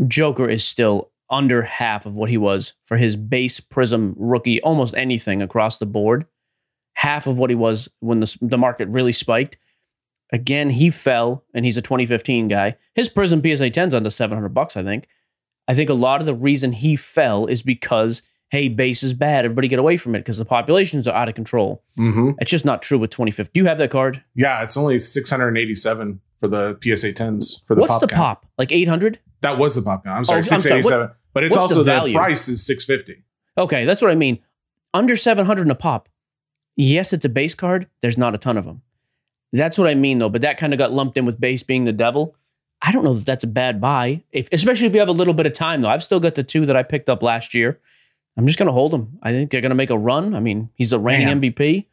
[0.08, 4.94] Joker is still under half of what he was for his base prism rookie, almost
[4.94, 6.26] anything across the board.
[6.94, 9.58] Half of what he was when the, the market really spiked.
[10.32, 12.76] Again, he fell, and he's a 2015 guy.
[12.94, 15.08] His prism PSA 10's under 700 bucks, I think.
[15.68, 19.46] I think a lot of the reason he fell is because, hey, base is bad.
[19.46, 21.82] Everybody get away from it because the populations are out of control.
[21.96, 23.50] hmm It's just not true with 2015.
[23.54, 24.22] Do you have that card?
[24.34, 28.18] yeah, it's only 687 for the PSA 10s for the What's pop the count.
[28.18, 28.46] pop?
[28.58, 29.18] Like 800?
[29.40, 30.18] That was the pop count.
[30.18, 30.60] I'm sorry, Oh, I'm sorry.
[30.60, 31.10] 687.
[31.32, 33.22] but it's what's the also the, price is 650.
[33.56, 34.38] Okay, that's what I mean.
[34.94, 36.08] Under 700 in a pop.
[36.76, 37.86] Yes, it's a base card.
[38.02, 38.82] There's not a ton of them.
[39.54, 40.28] That's what I mean, though.
[40.30, 42.34] But that kind of got lumped in with base being the devil.
[42.80, 45.34] I don't know that that's a bad buy, if, especially if you have a little
[45.34, 45.88] bit of time, though.
[45.88, 47.78] I've still got the two that I picked up last year.
[48.36, 49.18] I'm just going to hold him.
[49.22, 50.34] I think they're going to make a run.
[50.34, 51.40] I mean, he's the reigning.
[51.40, 51.86] MVP.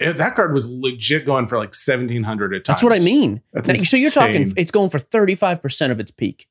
[0.00, 2.76] That card was legit going for like 1700 at times.
[2.76, 3.40] That's what I mean.
[3.52, 6.48] That's Now, so you're talking, it's going for 35% of its peak.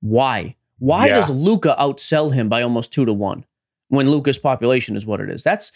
[0.00, 0.56] Why?
[0.78, 1.16] Why Yeah.
[1.16, 3.44] does Luka outsell him by almost two to one
[3.88, 5.42] when Luka's population is what it is?
[5.42, 5.72] That's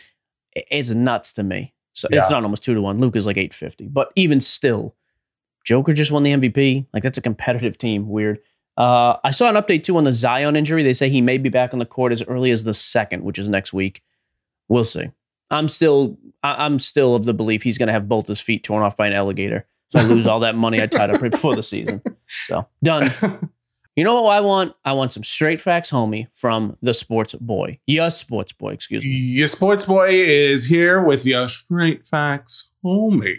[0.54, 1.74] it's nuts to me.
[1.92, 2.98] So it's not almost two to one.
[2.98, 3.88] Luka's like 850.
[3.88, 4.94] But even still,
[5.64, 6.86] Joker just won the MVP.
[6.94, 8.08] Like that's a competitive team.
[8.08, 8.40] Weird.
[8.76, 10.82] Uh, I saw an update too on the Zion injury.
[10.82, 13.38] They say he may be back on the court as early as the second, which
[13.38, 14.02] is next week.
[14.68, 15.10] We'll see.
[15.50, 18.64] I'm still I- I'm still of the belief he's going to have both his feet
[18.64, 19.66] torn off by an alligator.
[19.90, 22.02] So I lose all that money I tied up right before the season.
[22.46, 23.10] So done.
[23.96, 24.74] You know what I want?
[24.84, 27.78] I want some straight facts, homie, from the sports boy.
[27.86, 28.70] Yes, sports boy.
[28.72, 29.10] Excuse me.
[29.10, 33.36] Your sports boy is here with your straight facts, homie.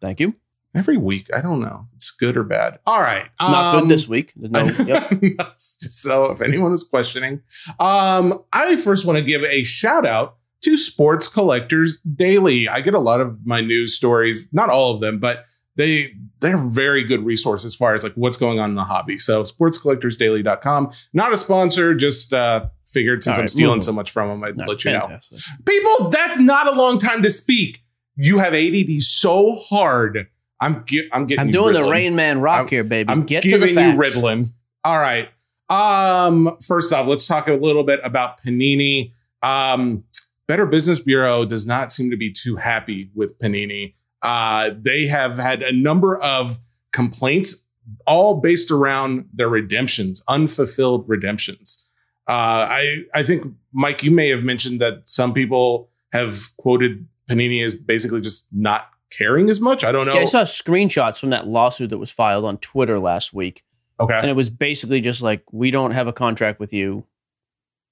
[0.00, 0.34] Thank you.
[0.78, 1.86] Every week, I don't know.
[1.96, 2.78] It's good or bad.
[2.86, 3.28] All right.
[3.40, 4.32] Not um, good this week.
[4.38, 4.64] No.
[4.64, 5.54] Yep.
[5.58, 7.42] So if anyone is questioning,
[7.80, 12.68] um, I first want to give a shout out to Sports Collectors Daily.
[12.68, 15.44] I get a lot of my news stories, not all of them, but
[15.76, 19.18] they they're very good resource as far as like what's going on in the hobby.
[19.18, 20.92] So sportscollectorsdaily.com.
[21.12, 24.56] Not a sponsor, just uh figured since All I'm stealing so much from them, I'd
[24.56, 25.20] No, let you know.
[25.64, 27.82] People, that's not a long time to speak.
[28.16, 30.26] You have ADD so hard.
[30.60, 33.10] I'm I'm getting I'm doing the Rain Man rock I'm- here, baby.
[33.10, 33.88] I'm Get to giving the you.
[33.94, 34.52] Ritalin.
[34.84, 35.28] All right.
[35.70, 39.12] Um, first off, let's talk a little bit about Panini.
[39.42, 40.04] Um,
[40.46, 43.94] Better Business Bureau does not seem to be too happy with Panini.
[44.22, 46.58] Uh, they have had a number of
[46.92, 47.66] complaints,
[48.06, 51.86] all based around their redemptions, unfulfilled redemptions.
[52.26, 57.62] Uh, I I think Mike, you may have mentioned that some people have quoted Panini
[57.64, 59.84] as basically just not caring as much.
[59.84, 60.14] I don't know.
[60.14, 63.62] Yeah, I saw screenshots from that lawsuit that was filed on Twitter last week.
[64.00, 64.18] okay.
[64.18, 67.04] And it was basically just like, we don't have a contract with you.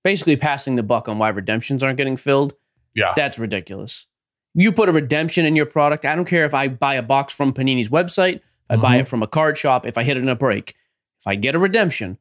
[0.04, 2.54] Basically passing the buck on why redemptions aren't getting filled.
[2.94, 3.12] Yeah.
[3.16, 4.06] That's ridiculous.
[4.54, 6.04] You put a redemption in your product.
[6.04, 9.00] I don't care if I buy a box from Panini's website, I buy Mhm.
[9.00, 10.74] it from a card shop, if I hit it in a break.
[11.20, 12.18] If I get a redemption,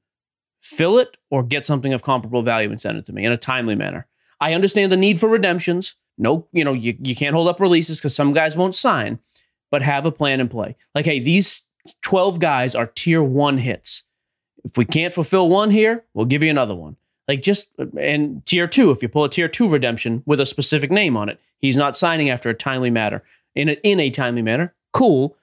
[0.62, 3.38] fill it or get something of comparable value and send it to me in a
[3.38, 4.08] timely manner.
[4.41, 5.95] I understand the need for redemptions.
[6.17, 9.19] No, you know, you, you can't hold up releases because some guys won't sign,
[9.71, 10.75] but have a plan in play.
[10.93, 11.63] Like, hey, these
[12.01, 14.04] 12 guys are tier one hits.
[14.63, 16.97] If we can't fulfill one here, we'll give you another one.
[17.28, 17.67] Like just
[17.99, 21.30] and tier two, if you pull a tier two redemption with a specific name on
[21.30, 23.23] it, he's not signing after a timely manner.
[23.56, 25.36] In a, in a timely manner, cool.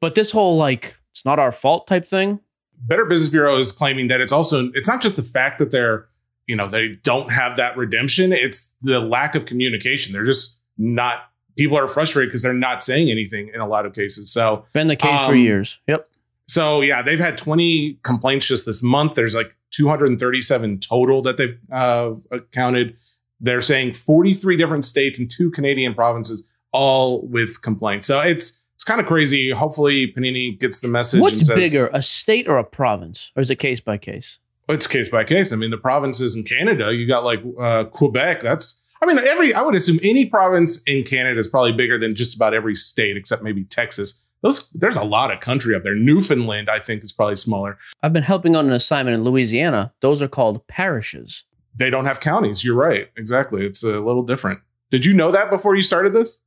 [0.00, 2.40] But this whole like it's not our fault type thing.
[2.78, 6.06] Better Business Bureau is claiming that it's also it's not just the fact that they're
[6.46, 8.32] you know they don't have that redemption.
[8.32, 10.12] It's the lack of communication.
[10.12, 11.24] They're just not
[11.56, 14.32] people are frustrated because they're not saying anything in a lot of cases.
[14.32, 15.80] So Been the case for Um, years.
[15.86, 16.08] Yep.
[16.48, 19.14] so yeah they've had 20 complaints just this month.
[19.14, 22.12] There's like 237 total that they've uh,
[22.52, 22.96] counted
[23.40, 28.06] they're saying 43 different states and two canadian provinces all with complaints.
[28.06, 29.50] So it's it's kind of crazy.
[29.50, 33.40] Hopefully panini gets the message What's and says, bigger, a state or a province, or
[33.40, 34.40] is it case by case?
[34.68, 35.52] It's case by case.
[35.52, 38.40] I mean, the provinces in Canada, you got like uh, Quebec.
[38.40, 42.14] That's, I mean, every, I would assume any province in Canada is probably bigger than
[42.14, 44.20] just about every state except maybe Texas.
[44.42, 45.94] Those, there's a lot of country up there.
[45.94, 47.78] Newfoundland, I think, is probably smaller.
[48.02, 49.92] I've been helping on an assignment in Louisiana.
[50.00, 51.44] Those are called parishes.
[51.74, 52.62] They don't have counties.
[52.62, 53.10] You're right.
[53.16, 53.64] Exactly.
[53.64, 54.60] It's a little different.
[54.90, 56.40] Did you know that before you started this?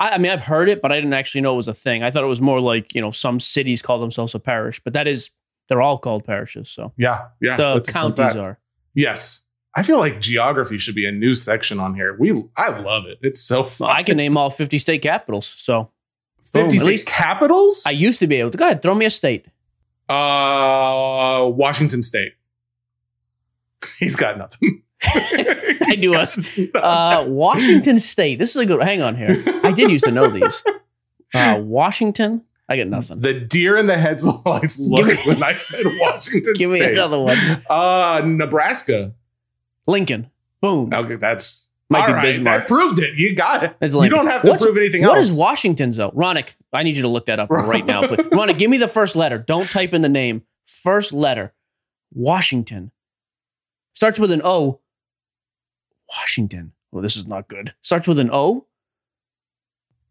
[0.00, 2.02] I, I mean, I've heard it, but I didn't actually know it was a thing.
[2.02, 4.92] I thought it was more like you know some cities call themselves a parish, but
[4.92, 5.30] that is
[5.68, 6.68] They're all called parishes.
[6.70, 7.56] So Yeah, yeah.
[7.56, 8.58] the that's a fun counties are.
[8.94, 9.44] Yes.
[9.76, 12.16] I feel like geography should be a new section on here.
[12.18, 13.18] We I love it.
[13.22, 13.88] It's so fun.
[13.88, 15.46] Well, I can name all 50 state capitals.
[15.46, 15.90] So
[16.44, 16.86] 50 Boom.
[16.86, 17.84] State capitals?
[17.86, 18.58] I used to be able to.
[18.58, 19.46] Go ahead, throw me a state.
[20.08, 22.32] uh Washington State.
[23.98, 24.82] He's got nothing.
[25.04, 26.36] I He's do us.
[26.74, 28.38] Uh, Washington State.
[28.40, 28.82] This is a good.
[28.82, 29.40] Hang on here.
[29.62, 30.64] I did used to know these.
[31.32, 32.42] Uh, Washington.
[32.68, 33.20] I get nothing.
[33.20, 36.92] The deer in the headlights look when I said Washington Give me State.
[36.92, 37.36] another one.
[37.70, 39.14] Uh Nebraska.
[39.86, 40.30] Lincoln.
[40.60, 40.92] Boom.
[40.92, 42.22] Okay, that's Might all be right.
[42.22, 42.60] Bismarck.
[42.62, 43.16] That proved it.
[43.18, 43.76] You got it.
[43.80, 45.30] It's You don't have to What's- prove anything What else.
[45.30, 46.10] is Washington's though?
[46.10, 48.02] Ronak, I need you to look that up right now.
[48.02, 49.38] But Ronak, give me the first letter.
[49.38, 50.42] Don't type in the name.
[50.66, 51.54] First letter.
[52.12, 52.90] Washington.
[53.94, 54.80] Starts with an O.
[56.16, 56.72] Washington.
[56.92, 57.74] Well, this is not good.
[57.82, 58.66] Starts with an O.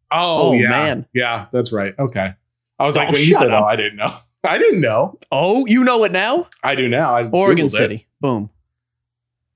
[0.09, 0.69] Oh, Oh, yeah.
[0.69, 1.05] man.
[1.13, 1.93] Yeah, that's right.
[1.99, 2.33] Okay.
[2.79, 3.63] I was like, Oh, when you said, up.
[3.63, 4.13] oh, I didn't know.
[4.43, 5.17] I didn't know.
[5.31, 6.47] Oh, you know it now?
[6.63, 7.13] I do now.
[7.15, 7.77] I Oregon Googled it.
[7.77, 8.07] City.
[8.21, 8.49] Boom.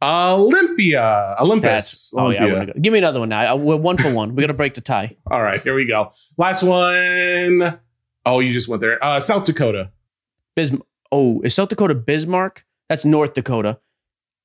[0.03, 1.35] Olympia.
[1.39, 1.69] Olympus.
[1.69, 2.39] That's, oh, yeah.
[2.39, 2.59] I Olympia.
[2.59, 2.81] wouldn't go.
[2.81, 3.39] Give me another one now.
[3.41, 4.35] I- We're one for one.
[4.35, 5.15] We got to break the tie.
[5.31, 6.11] All right, here we go.
[6.37, 7.79] Last one.
[8.25, 9.03] Oh, you just went there.
[9.03, 9.91] Uh, South Dakota.
[10.57, 10.81] Bism-
[11.11, 12.65] oh, is South Dakota Bismarck?
[12.89, 13.79] That's North Dakota.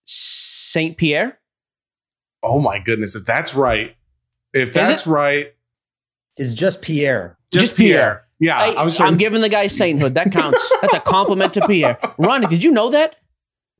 [0.04, 0.96] St.
[0.96, 1.38] Pierre?
[2.42, 3.96] Oh my goodness, if that's right,
[4.52, 5.52] if that's right,
[6.36, 7.35] It's just Pierre.
[7.52, 7.98] Just, Just Pierre.
[7.98, 8.22] Pierre.
[8.38, 9.12] Yeah, I, I, was trying.
[9.12, 10.14] am giving the guy sainthood.
[10.14, 10.70] That counts.
[10.82, 11.98] That's a compliment to Pierre.
[12.18, 13.16] Ronnie, did you know that?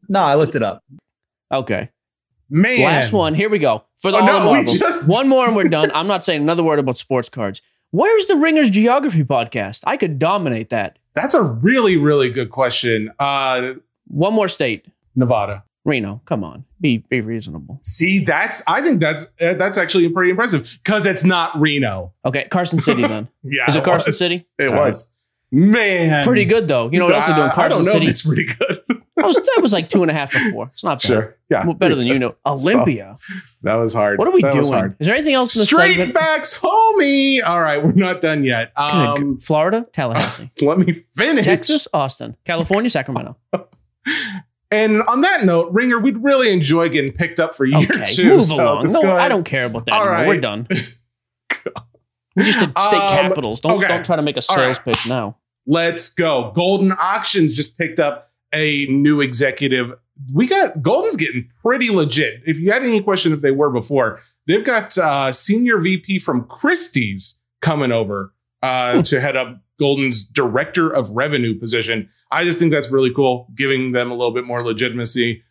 [0.08, 0.82] No, I looked it up.
[1.52, 1.90] Okay.
[2.48, 3.34] man, Last one.
[3.34, 3.84] Here we go.
[3.96, 5.90] For the Oh, all no, the we just- One more and we're done.
[5.94, 7.60] I'm not saying another word about sports cards.
[7.90, 9.82] Where's the Ringers Geography podcast?
[9.86, 10.98] I could dominate that.
[11.14, 13.12] That's a really, really good question.
[13.18, 13.74] Uh,
[14.08, 14.86] One more state.
[15.14, 15.64] Nevada.
[15.86, 16.20] Reno.
[16.26, 16.64] Come on.
[16.80, 17.80] Be be reasonable.
[17.84, 22.12] See, that's I think that's uh, that's actually pretty impressive because it's not Reno.
[22.24, 22.46] Okay.
[22.50, 23.28] Carson City then.
[23.42, 24.18] Yeah, Is it Carson was.
[24.18, 24.46] City?
[24.58, 24.88] It All right.
[24.88, 25.12] was.
[25.52, 26.90] Man, Pretty good though.
[26.90, 27.48] You know what else they're doing?
[27.48, 27.92] Uh, I Carson don't know.
[27.92, 28.04] City.
[28.06, 28.80] If it's pretty good.
[29.18, 30.70] That was that was like two and a half or four.
[30.74, 31.06] It's not bad.
[31.08, 31.36] sure.
[31.48, 32.34] Yeah, Well, better than you know.
[32.46, 33.16] Olympia.
[33.62, 34.18] That was hard.
[34.18, 34.70] What are we that doing?
[34.70, 34.94] hard.
[35.00, 36.12] Is there anything else in the Straight segment?
[36.12, 37.42] facts, homie.
[37.42, 38.74] All right, we're not done yet.
[38.74, 38.82] Good.
[38.82, 41.46] Um, Florida, Tallahassee, let me finish.
[41.46, 43.38] Texas, Austin, California, Sacramento.
[44.76, 48.28] And on that note, Ringer, we'd really enjoy getting picked up for year Okay, two.
[48.30, 48.86] move so along.
[48.92, 49.16] No.
[49.16, 50.28] I don't care about that All right.
[50.28, 50.66] We're done.
[52.36, 53.60] we just did state Um, capitals.
[53.60, 53.88] Don't okay.
[53.88, 54.84] don't try to make a sales right.
[54.84, 55.36] pitch now.
[55.66, 56.52] Let's go.
[56.54, 59.92] Goldin Auctions just picked up a new executive.
[60.32, 62.42] We got Goldin's getting pretty legit.
[62.46, 66.44] If you had any question if they were before, they've got uh, senior VP from
[66.44, 69.02] Christie's coming over uh, Hmm.
[69.02, 72.08] to head up Goldin's director of revenue position.
[72.30, 75.42] I just think that's really cool, giving them a little bit more legitimacy.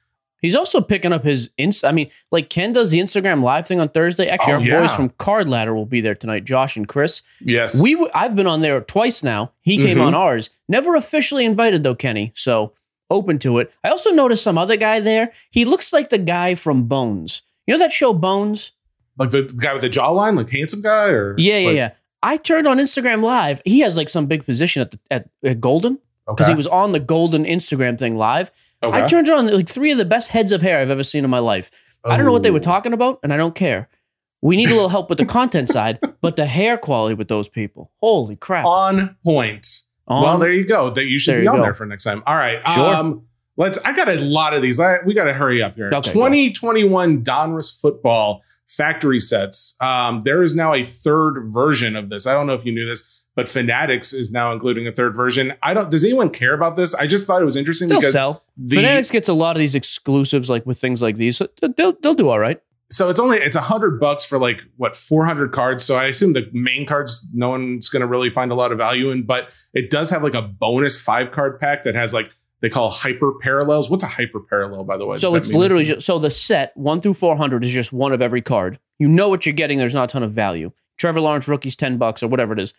[0.41, 1.83] He's also picking up his inst.
[1.85, 4.27] I mean, like Ken does the Instagram live thing on Thursday.
[4.27, 4.81] Actually, Oh, our yeah.
[4.81, 6.43] boys from Card Ladder will be there tonight.
[6.43, 7.21] Josh and Chris.
[7.41, 9.53] Yes, We w- I've been on there twice now.
[9.61, 10.05] He came Mhm.
[10.07, 10.49] on ours.
[10.67, 12.31] Never officially invited though, Kenny.
[12.35, 12.73] So
[13.09, 13.71] open to it.
[13.83, 15.31] I also noticed some other guy there.
[15.49, 17.41] He looks like the guy from Bones.
[17.65, 18.73] You know that show Bones?
[19.17, 21.91] like the guy with the jawline, like handsome guy, or Yeah, yeah, like- yeah.
[22.21, 23.61] I turned on Instagram Live.
[23.63, 26.67] He has like some big position at the at, at Goldin because Okay, he was
[26.67, 28.51] on the Goldin Instagram thing live.
[28.81, 29.03] okay.
[29.03, 31.23] I turned it on like three of the best heads of hair I've ever seen
[31.23, 31.71] in my life.
[32.03, 33.89] I don't know what they were talking about, and I don't care.
[34.41, 37.49] We need a little help with the content side, but the hair quality with those
[37.49, 38.65] people, holy crap!
[38.65, 39.81] on point.
[40.07, 40.91] On- well, there you go.
[40.91, 41.61] That you should be on go.
[41.63, 42.21] there for next time.
[42.27, 42.65] All right.
[42.67, 42.93] Sure.
[42.95, 43.23] Um,
[43.57, 43.79] let's.
[43.79, 44.79] I got a lot of these.
[44.79, 45.87] I, we got to hurry up here.
[45.91, 49.75] Okay, 2021 Donruss football factory sets.
[49.81, 52.27] Um, there is now a third version of this.
[52.27, 55.53] I don't know if you knew this, but Fanatics is now including a third version.
[55.61, 55.91] I don't.
[55.91, 56.93] Does anyone care about this?
[56.93, 58.43] I just thought it was interesting they'll because sell.
[58.57, 61.37] the Fanatics gets a lot of these exclusives, like with things like these.
[61.37, 62.61] So they'll they'll do all right.
[62.89, 66.33] so it's only it's a hundred bucks for like what 400 cards so i assume
[66.33, 69.49] the main cards no one's going to really find a lot of value in but
[69.73, 72.29] it does have like a bonus five card pack that has like
[72.61, 75.83] they call hyper parallels what's a hyper parallel by the way Does So it's literally
[75.85, 78.77] just so the set one through four hundred is just one of every card.
[78.99, 79.79] You know what you're getting.
[79.79, 80.71] There's not a ton of value.
[80.97, 82.73] Trevor Lawrence rookies ten bucks or whatever it is.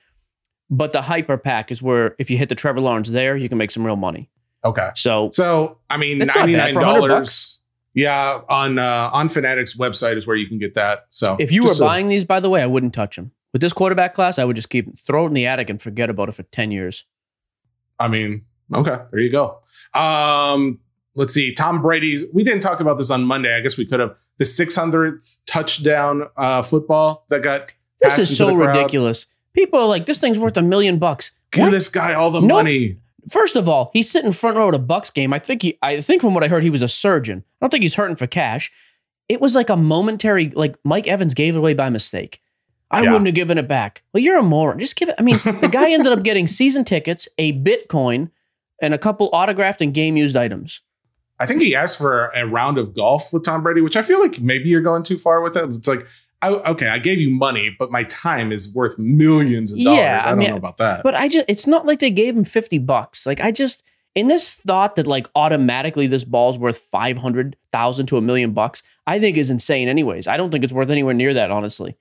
[0.69, 3.59] But the hyper pack is where if you hit the Trevor Lawrence there, you can
[3.59, 4.29] make some real money.
[4.65, 7.59] okay So so i mean That's not bad for 100 $99
[7.95, 11.63] yeah on uh on fanatics website is where you can get that so if you
[11.63, 13.31] were so- buying these, by the way, I wouldn't touch them.
[13.53, 16.11] With this quarterback class, I would just keep throw it in the attic and forget
[16.11, 17.07] about it for ten years.
[17.99, 18.45] I mean,
[18.75, 19.61] okay, there you go.
[19.95, 20.81] Um,
[21.15, 21.55] let's see.
[21.55, 22.25] Tom Brady's.
[22.35, 23.57] We didn't talk about this on Monday.
[23.57, 24.15] I guess we could have.
[24.39, 27.73] The 600th touchdown uh, football that got.
[28.03, 29.27] This is so ridiculous.
[29.57, 31.33] People are like, this thing's worth a million bucks.
[31.51, 31.71] Give What?
[31.73, 32.55] this guy all the No.
[32.57, 32.99] money.
[33.29, 35.33] First of all, he's sitting front row at a Bucks game.
[35.33, 37.43] I think he, I think from what I heard, he was a surgeon.
[37.61, 38.71] I don't think he's hurting for cash.
[39.29, 42.41] It was like a momentary, like Mike Evans gave it away by mistake.
[42.89, 43.09] I Yeah.
[43.11, 44.05] wouldn't have given it back.
[44.13, 44.79] Well, you're a moron.
[44.79, 45.17] Just give it.
[45.19, 48.31] I mean, the guy ended up getting season tickets, a Bitcoin,
[48.81, 50.83] and a couple autographed and game used items.
[51.41, 54.21] I think he asked for a round of golf with Tom Brady, which I feel
[54.21, 55.65] like maybe you're going too far with that.
[55.65, 56.07] It's like,
[56.43, 59.99] I, okay, I gave you money, but my time is worth millions of dollars.
[59.99, 61.03] Yeah, I I don't mean, know about that.
[61.03, 63.27] But I just, it's not like they gave him 50 bucks.
[63.27, 63.83] Like, I just,
[64.15, 69.19] in this thought that like automatically this ball's worth 500,000 to a million bucks, I
[69.19, 70.27] think is insane, anyways.
[70.27, 71.97] I don't think it's worth anywhere near that, honestly.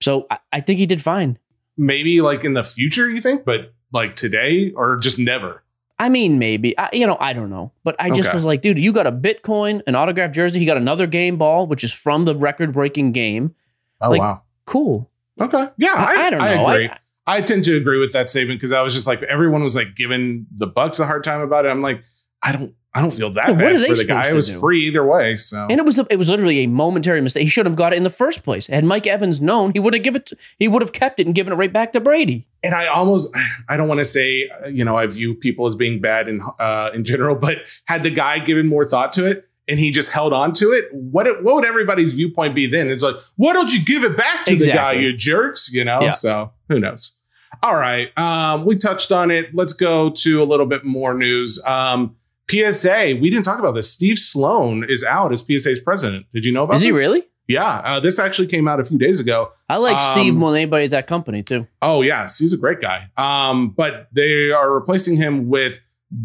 [0.00, 1.38] So I, I think he did fine.
[1.76, 5.62] maybe like in the future, you think, but like today or just never.
[6.00, 6.78] I mean, maybe.
[6.78, 7.72] I, you know, I don't know.
[7.84, 8.36] But I just Okay.
[8.36, 10.60] was like, dude, you got a Bitcoin, an autographed jersey.
[10.60, 13.54] He got another game ball, which is from the record breaking game.
[14.00, 14.42] Oh Like- wow.
[14.64, 15.10] Cool.
[15.40, 15.68] Okay.
[15.76, 16.66] Yeah, I, I, I don't I know.
[16.68, 16.88] agree.
[16.88, 16.98] I-
[17.30, 19.94] I tend to agree with that statement because I was just like everyone was like
[19.94, 21.68] giving the Bucks a hard time about it.
[21.68, 22.02] I'm like,
[22.42, 24.28] I don't I don't feel that Yeah, bad for the guy.
[24.30, 24.58] It was do?
[24.58, 25.36] free either way.
[25.36, 27.42] So and it was it was literally a momentary mistake.
[27.42, 28.66] He should have got it in the first place.
[28.66, 30.32] Had Mike Evans known, he would have given it.
[30.58, 32.48] He would have kept it and given it right back to Brady.
[32.62, 33.36] and I almost
[33.68, 36.90] I don't want to say you know I view people as being bad in uh,
[36.94, 40.32] in general, but had the guy given more thought to it and he just held
[40.32, 42.88] on to it, what it, what would everybody's viewpoint be then?
[42.88, 45.70] It's like, why don't you give it back to the guy, you jerks?
[45.70, 46.00] You know.
[46.00, 46.10] Yeah.
[46.10, 47.16] So who knows?
[47.62, 49.54] All right, um, we touched on it.
[49.54, 51.62] Let's go to a little bit more news.
[51.66, 52.16] Um,
[52.50, 53.90] PSA, we didn't talk about this.
[53.90, 56.26] Steve Sloan is out as PSA's president.
[56.32, 56.98] Did you know about Is he this?
[56.98, 57.24] really?
[57.46, 59.52] Yeah, uh, this actually came out a few days ago.
[59.70, 61.66] I like Steve Um, more than anybody at that company too.
[61.80, 63.10] Oh yes, he's a great guy.
[63.16, 65.80] Um, but they are replacing him with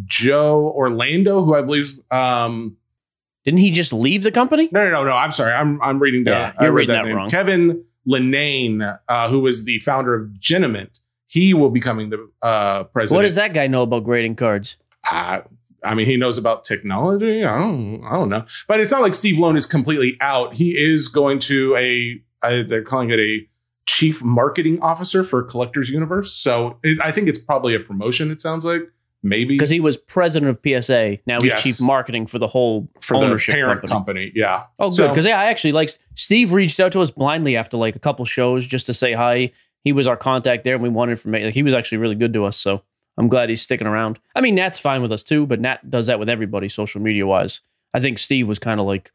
[0.05, 1.97] Joe Orlando, who I believe.
[2.11, 2.75] Um,
[3.45, 4.67] Didn't he just leave the company?
[4.71, 5.11] no, no, no, no.
[5.11, 5.53] I'm sorry.
[5.53, 6.33] I'm I'm reading down.
[6.33, 7.29] Yeah, I you're read reading that wrong.
[7.29, 12.83] Kevin Lenane, uh, who was the founder of Genamint, he will be becoming the uh,
[12.85, 13.17] president.
[13.17, 14.75] What does that guy know about grading cards?
[15.09, 15.39] Uh,
[15.83, 17.43] I mean, he knows about technology.
[17.43, 20.53] I don't, I don't know, but it's not like Steve Sloan is completely out.
[20.53, 22.21] He is going to a,
[22.63, 23.47] they're calling it a
[23.85, 26.31] chief marketing officer for Collectors Universe.
[26.33, 28.31] So it, I think it's probably a promotion.
[28.31, 28.81] It sounds like
[29.21, 31.19] maybe Because he was president of PSA.
[31.25, 31.63] Now he's Yes.
[31.63, 34.27] chief marketing for the whole for ownership the parent company.
[34.27, 34.31] company.
[34.35, 34.63] Yeah.
[34.79, 35.09] Oh, good.
[35.09, 38.23] Because yeah, I actually like Steve reached out to us blindly after like a couple
[38.25, 39.51] shows just to say hi.
[39.83, 41.47] He was our contact there, and we wanted information.
[41.47, 42.55] Like he was actually really good to us.
[42.55, 42.83] So
[43.17, 44.19] I'm glad he's sticking around.
[44.35, 47.27] I mean, Nat's fine with us too, but Nat does that with everybody, social media
[47.27, 47.61] wise.
[47.93, 49.11] I think Steve was kind of like.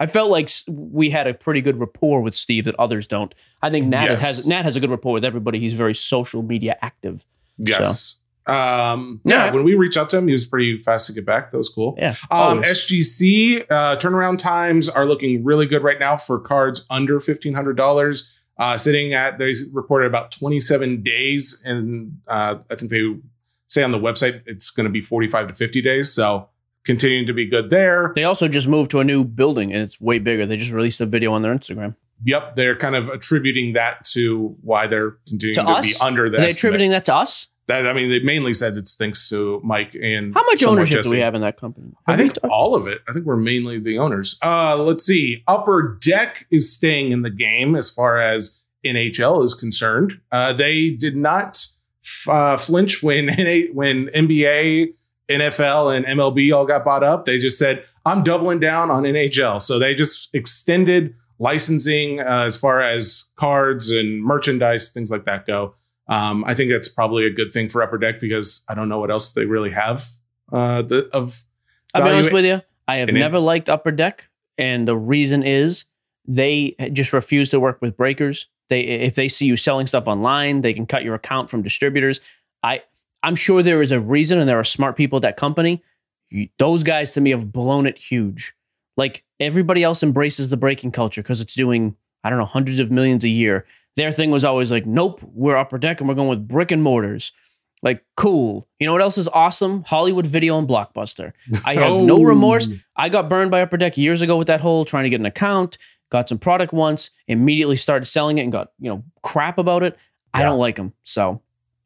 [0.00, 3.32] I felt like we had a pretty good rapport with Steve that others don't.
[3.62, 4.22] I think Nat Yes.
[4.24, 5.58] has Nat has a good rapport with everybody.
[5.60, 7.24] He's very social media active.
[7.58, 8.16] Yes.
[8.46, 11.50] Um, yeah, when we reached out to him, he was pretty fast to get back.
[11.50, 11.94] That was cool.
[11.96, 12.14] Yeah.
[12.30, 12.62] Um.
[12.62, 17.76] SGC uh, turnaround times are looking really good right now for cards under fifteen hundred
[17.76, 18.30] dollars.
[18.56, 23.14] Uh, sitting at they reported about twenty seven days, and uh, I think they
[23.66, 26.12] say on the website it's going to be forty five to fifty days.
[26.12, 26.48] So
[26.84, 28.12] continuing to be good there.
[28.14, 30.44] They also just moved to a new building and it's way bigger.
[30.46, 31.96] They just released a video on their Instagram.
[32.24, 36.28] Yep, they're kind of attributing that to why they're continuing To to, be under Are
[36.30, 36.40] that.
[36.40, 37.48] they attributing that to us?
[37.66, 37.86] That.
[37.86, 41.20] I mean, they mainly said it's thanks to Mike and How much ownership do we
[41.20, 41.92] have in that company?
[42.06, 43.00] I Have we think all of it.
[43.08, 44.38] I think we're mainly the owners.
[44.42, 45.42] Uh, let's see.
[45.46, 50.20] Upper Deck is staying in the game as far as NHL is concerned.
[50.30, 51.66] Uh, they did not
[52.02, 54.94] f- uh, flinch when NA- when NBA,
[55.28, 57.24] NFL, and MLB all got bought up.
[57.24, 62.56] They just said, "I'm doubling down on NHL." So they just extended licensing uh, as
[62.56, 65.74] far as cards and merchandise, things like that go.
[66.06, 68.98] Um, I think that's probably a good thing for Upper Deck because I don't know
[68.98, 70.06] what else they really have
[70.52, 71.42] uh, the, of
[71.94, 72.60] I'll be honest with you.
[72.86, 73.20] I have in it.
[73.20, 74.28] never liked Upper Deck,
[74.58, 75.86] and the reason is
[76.26, 78.48] they just refuse to work with breakers.
[78.68, 82.20] They if they see you selling stuff online, they can cut your account from distributors.
[82.62, 82.82] I
[83.22, 85.82] I'm sure there is a reason, and there are smart people at that company.
[86.28, 88.54] You- those guys to me have blown it huge.
[88.96, 92.90] Like everybody else embraces the breaking culture because it's doing I don't know hundreds of
[92.90, 93.66] millions a year.
[93.96, 96.82] Their thing was always like, nope, we're Upper Deck and we're going with brick and
[96.82, 97.32] mortars.
[97.82, 98.66] Like cool.
[98.78, 99.84] You know what else is awesome?
[99.84, 101.32] Hollywood Video and Blockbuster.
[101.66, 102.22] I have no Oh.
[102.22, 102.68] remorse.
[102.96, 105.26] I got burned by Upper Deck years ago with that whole trying to get an
[105.26, 105.76] account.
[106.10, 109.96] Got some product once, immediately started selling it and got you know crap about it.
[110.32, 110.46] I Yeah.
[110.46, 111.42] don't like them, so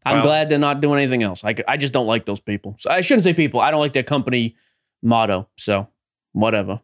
[0.06, 1.44] I'm Well- glad they're not doing anything else.
[1.44, 2.76] i just don't like those people.
[2.78, 3.58] So I shouldn't say people.
[3.60, 4.54] I don't like their company
[5.02, 5.48] motto.
[5.56, 5.88] So
[6.32, 6.80] whatever.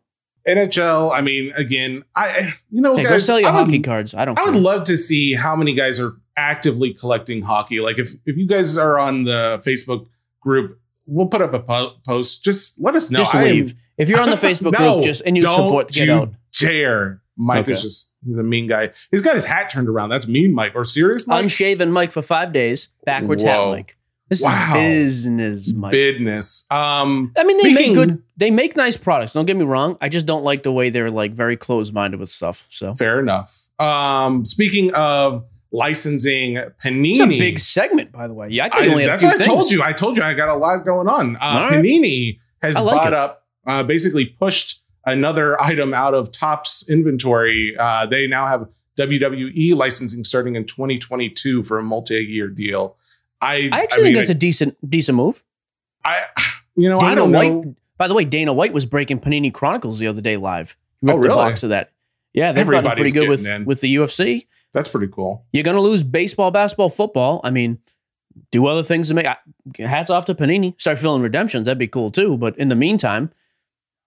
[0.47, 4.15] NHL, I mean, again, I you know, Hey, go sell your I would, hockey cards.
[4.15, 4.39] I don't.
[4.39, 4.53] I care.
[4.53, 7.81] would love to see how many guys are actively collecting hockey.
[7.81, 10.07] Like if if you guys are on the Facebook
[10.41, 12.45] group, we'll put up a po- post.
[12.45, 13.21] Just let us know.
[13.21, 13.75] just I am- leave.
[13.97, 16.35] If you're on the Facebook No, group, just and you don't support, get you out.
[16.59, 17.21] dare.
[17.37, 17.73] Mike Okay.
[17.73, 18.91] is just he's a mean guy.
[19.11, 20.11] He's got his hat turned around.
[20.11, 20.73] That's mean, Mike.
[20.77, 21.43] Or serious, Mike?
[21.45, 22.91] Unshaven Mike for five days.
[23.07, 23.97] Backwards hat Mike.
[24.31, 24.73] This Wow.
[24.77, 25.93] is business, Mike.
[25.93, 26.67] Business.
[26.71, 28.23] Um, I mean, they make good.
[28.37, 29.33] They make nice products.
[29.35, 29.97] Don't get me wrong.
[30.01, 32.67] I just don't like the way they're like very closed minded with stuff.
[32.71, 33.69] So Fair enough.
[33.79, 37.11] Um, speaking of licensing Panini.
[37.11, 38.49] It's a big segment, by the way.
[38.51, 39.83] Yeah, I think I- only that's what I told you.
[39.83, 41.37] I told you I got a lot going on.
[41.37, 41.39] Uh,
[41.71, 41.73] right.
[41.73, 43.13] Panini has like bought it.
[43.13, 47.77] up, uh, basically pushed another item out of Topps inventory.
[47.79, 48.67] Uh, they now have
[48.97, 52.97] WWE licensing starting in 2022 for a multi-year deal.
[53.41, 55.43] I I actually mean, think that's a decent decent move.
[56.05, 56.25] I,
[56.77, 57.53] you know, I Dana don't White.
[57.53, 57.75] know.
[57.97, 60.77] By the way, Dana White was breaking Panini Chronicles the other day live.
[61.01, 61.37] He Oh, ripped really?
[61.37, 61.93] box of that.
[62.33, 63.65] Yeah, they've gotten Everybody's pretty good with in.
[63.65, 64.47] with the UFC.
[64.73, 65.45] That's pretty cool.
[65.53, 67.41] You're gonna lose baseball, basketball, football.
[67.45, 67.79] I mean,
[68.51, 69.27] do other things to make.
[69.79, 70.79] Hats off to Panini.
[70.81, 71.67] Start filling redemptions.
[71.67, 72.37] That'd be cool too.
[72.37, 73.31] But in the meantime,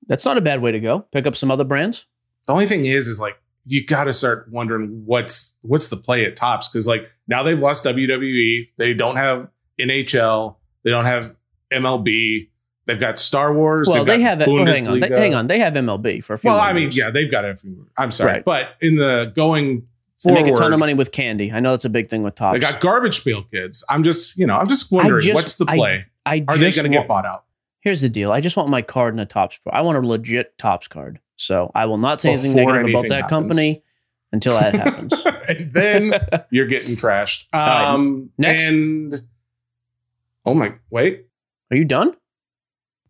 [0.08, 1.00] that's not a bad way to go.
[1.14, 2.06] Pick up some other brands.
[2.48, 6.26] The only thing is, is like you got to start wondering what's what's the play
[6.26, 9.50] at Topps because like now they've lost WWE, they don't have
[9.80, 11.36] NHL, they don't have
[11.72, 12.50] MLB,
[12.86, 13.88] they've got Star Wars.
[13.92, 14.40] Well, they got.
[14.40, 15.00] Well, oh, hang on.
[15.00, 15.48] They, hang on.
[15.48, 16.50] They have MLB for a few.
[16.50, 16.98] Well, I mean, years.
[16.98, 17.86] yeah, they've got everything.
[17.98, 18.46] I'm sorry, Right.
[18.46, 19.82] but in the going
[20.24, 21.52] They forward, make a ton of money with candy.
[21.52, 22.56] I know that's a big thing with Topps.
[22.56, 23.84] They got Garbage Pail Kids.
[23.90, 26.06] I'm just, you know, I'm just wondering just- what's the play.
[26.26, 27.46] I Are they going to get bought out?
[27.82, 28.34] Here's the deal.
[28.34, 29.60] I just want my card in a Topps.
[29.72, 31.20] I want a legit Topps card.
[31.38, 33.30] So I will not say anything negative about that happens.
[33.30, 33.84] company
[34.32, 35.26] until that happens.
[35.48, 36.14] and then
[36.52, 37.46] you're getting trashed.
[37.54, 37.86] right.
[37.86, 38.64] Um, Next.
[38.66, 39.24] and
[40.46, 41.26] oh my, wait,
[41.72, 42.16] Are you done?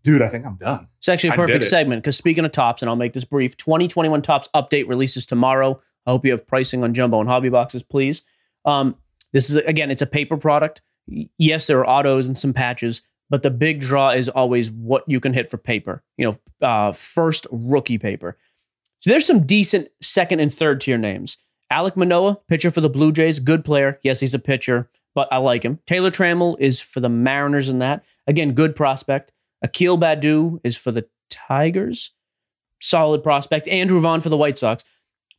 [0.04, 0.88] dude, I think I'm done.
[1.00, 4.22] It's actually a perfect segment because speaking of Topps, and I'll make this brief 2021
[4.22, 5.82] Topps update releases tomorrow.
[6.06, 8.24] I hope you have pricing on jumbo and hobby boxes, please.
[8.64, 8.96] Um,
[9.34, 10.82] this is again, it's a paper product.
[11.38, 15.20] Yes, there are autos and some patches, but the big draw is always what you
[15.20, 16.04] can hit for paper.
[16.18, 18.38] You know, uh, first rookie paper.
[19.00, 21.38] So there's some decent second and third tier names.
[21.72, 24.00] Alek Manoah, pitcher for the Blue Jays, good player.
[24.02, 25.80] Yes, he's a pitcher, but I like him.
[25.86, 28.04] Taylor Trammell is for the Mariners in that.
[28.26, 29.34] Again, good prospect.
[29.62, 32.12] Akil Baddoo is for the Tigers.
[32.80, 33.68] Solid prospect.
[33.68, 34.84] Andrew Vaughn for the White Sox.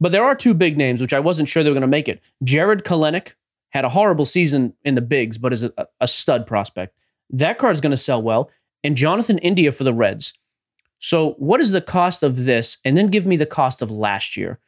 [0.01, 2.09] But there are two big names, which I wasn't sure they were going to make
[2.09, 2.21] it.
[2.45, 3.35] Jarred Kelenic
[3.71, 6.95] had a horrible season in the bigs, but is a, a stud prospect.
[7.31, 8.51] That card's going to sell well.
[8.85, 10.35] And Jonathan India for the Reds.
[11.01, 12.79] So, what is the cost of this?
[12.85, 14.59] And then give me the cost of last year.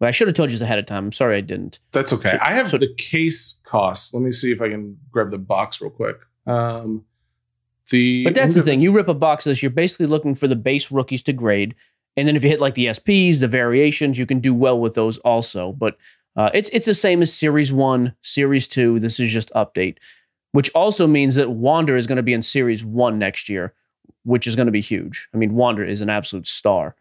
[0.00, 1.06] I should have told you this ahead of time.
[1.06, 1.80] I'm sorry I didn't.
[1.92, 2.30] That's okay.
[2.30, 4.14] So- I have so- the case cost.
[4.14, 6.18] Let me see if I can grab the box real quick.
[6.46, 7.04] Um,
[7.90, 8.80] the But that's the thing.
[8.80, 11.74] You rip a box of this, you're basically looking for the base rookies to grade.
[12.16, 14.94] And then if you hit like the SPs, the variations, you can do well with
[14.94, 15.72] those also.
[15.72, 15.96] But
[16.36, 19.00] uh, it's it's the same as Series 1, Series 2.
[19.00, 19.98] This is just update,
[20.52, 23.74] which also means that Wander is going to be in Series 1 next year,
[24.24, 25.28] which is going to be huge.
[25.34, 26.94] I mean, Wander is an absolute star.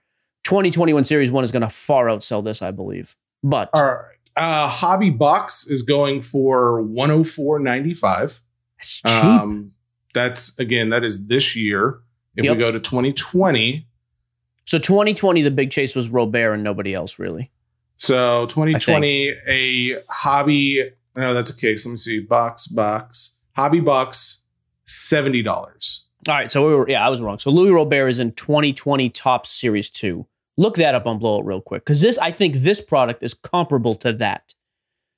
[0.43, 3.15] 2021 Series 1 is going to far outsell this, I believe.
[3.43, 4.13] But right.
[4.35, 8.41] Uh, Hobby Box is going for 104.95.
[8.79, 9.07] it's cheap.
[9.11, 9.71] Um,
[10.13, 11.99] that's again, that is this year.
[12.35, 12.53] If Yep.
[12.55, 13.87] we go to 2020,
[14.65, 17.51] so 2020, the big chase was Robert and nobody else, really.
[17.95, 20.91] so 2020, a hobby.
[21.15, 21.85] No, that's a case.
[21.85, 22.19] Let me see.
[22.19, 24.43] Box, box, hobby box,
[24.85, 26.07] seventy dollars.
[26.29, 27.39] All right, so we were yeah, I was wrong.
[27.39, 30.25] So Luis Robert is in 2020 Topps Series 2.
[30.57, 33.95] Look that up on Blowout real quick cuz this I think this product is comparable
[33.95, 34.53] to that.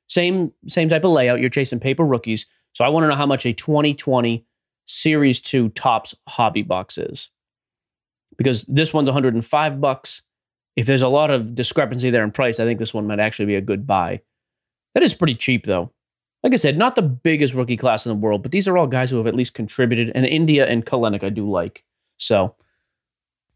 [0.07, 2.47] Same same type of layout, you're chasing paper rookies.
[2.73, 4.45] So I want to know how much a 2020
[4.87, 7.29] Series 2 Topps hobby box is.
[8.37, 10.21] Because this one's 105 bucks.
[10.75, 13.47] If there's a lot of discrepancy there in price, I think this one might actually
[13.47, 14.21] be a good buy.
[14.93, 15.91] That is pretty cheap though.
[16.43, 18.87] Like I said, not the biggest rookie class in the world, but these are all
[18.87, 20.11] guys who have at least contributed.
[20.15, 21.83] And India and Kelenic, I do like.
[22.17, 22.55] So,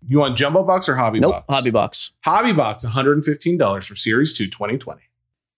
[0.05, 1.45] You want jumbo box or hobby nope, box?
[1.49, 2.11] hobby box.
[2.25, 5.01] Hobby box, one hundred and fifteen dollars for Series Two 2020.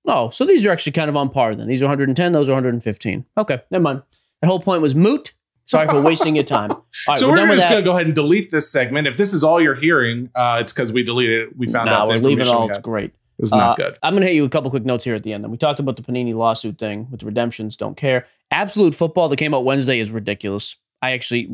[0.07, 1.67] Oh, so these are actually kind of on par then.
[1.67, 3.25] These are 110, those are 115.
[3.37, 4.03] Okay, never mind.
[4.41, 5.33] That whole point was moot.
[5.67, 6.69] Sorry for wasting your time.
[6.71, 9.07] All right, so we're, we're, just going to go ahead and delete this segment.
[9.07, 11.57] If this is all you're hearing, uh, it's because we deleted it.
[11.57, 12.65] We found nah, out the we're leaving all.
[12.65, 13.13] we It's great.
[13.37, 13.97] It was not Uh, good.
[14.01, 15.43] I'm going to hit you with a couple quick notes here at the end.
[15.43, 17.75] Then we talked about the Panini lawsuit thing with the redemptions.
[17.77, 18.27] Don't care.
[18.51, 20.77] Absolute football that came out Wednesday is ridiculous.
[21.01, 21.49] I actually,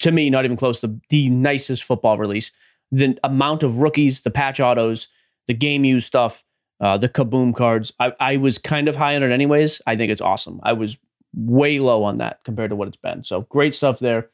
[0.00, 2.52] to me, not even close to the nicest football release.
[2.92, 5.08] The amount of rookies, the patch autos,
[5.46, 6.44] the game use stuff,
[6.80, 7.92] uh, the kaboom cards.
[7.98, 9.80] I, I was kind of high on it anyways.
[9.86, 10.60] I think it's awesome.
[10.62, 10.98] I was
[11.34, 13.24] way low on that compared to what it's been.
[13.24, 14.28] So great stuff there.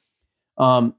[0.59, 0.95] Um,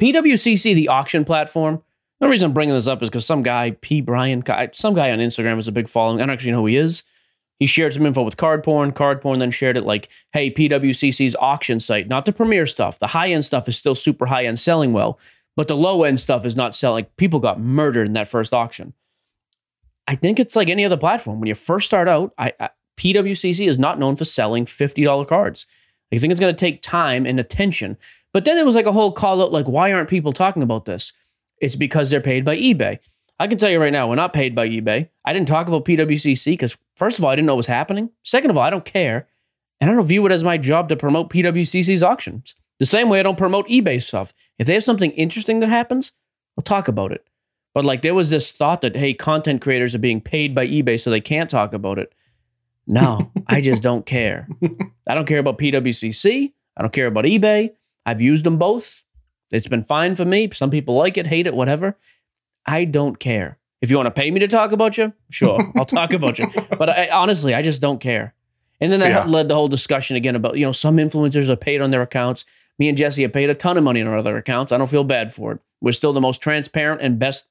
[0.00, 1.82] PWCC, the auction platform.
[2.20, 4.00] The reason I'm bringing this up is because some guy, P.
[4.00, 4.42] Brian,
[4.72, 6.20] some guy on Instagram has a big following.
[6.20, 7.04] I don't actually know who he is.
[7.58, 8.92] He shared some info with Card Porn.
[8.92, 12.98] Card Porn then shared it like, hey, PWCC's auction site, not the premier stuff.
[12.98, 15.18] The high end stuff is still super high end, selling well,
[15.56, 17.06] but the low end stuff is not selling.
[17.16, 18.94] People got murdered in that first auction.
[20.06, 21.40] I think it's like any other platform.
[21.40, 25.66] When you first start out, I, I, PWCC is not known for selling $50 cards.
[26.12, 27.96] I think it's going to take time and attention.
[28.32, 30.84] But then there was like a whole call out like, why aren't people talking about
[30.84, 31.12] this?
[31.60, 32.98] It's because they're paid by eBay.
[33.40, 35.08] I can tell you right now, we're not paid by eBay.
[35.24, 38.10] I didn't talk about PWCC because, first of all, I didn't know what was happening.
[38.24, 39.28] Second of all, I don't care.
[39.80, 42.56] And I don't view it as my job to promote PWCC's auctions.
[42.80, 44.34] The same way I don't promote eBay stuff.
[44.58, 46.12] If they have something interesting that happens,
[46.56, 47.24] I'll talk about it.
[47.74, 50.98] But like there was this thought that, hey, content creators are being paid by eBay
[50.98, 52.12] so they can't talk about it.
[52.86, 54.48] No, I just don't care.
[55.08, 56.52] I don't care about PWCC.
[56.76, 57.70] I don't care about eBay.
[58.06, 59.04] I've used them both.
[59.50, 60.50] It's been fine for me.
[60.52, 61.96] Some people like it, hate it, whatever.
[62.66, 63.58] I don't care.
[63.80, 66.46] If you want to pay me to talk about you, sure, I'll talk about you.
[66.78, 68.34] But I, honestly, I just don't care.
[68.80, 69.24] And then that Yeah.
[69.24, 72.44] led the whole discussion again about, you know, some influencers are paid on their accounts.
[72.78, 74.70] Me and Jesse have paid a ton of money on our other accounts.
[74.72, 75.58] I don't feel bad for it.
[75.80, 77.46] We're still the most transparent and best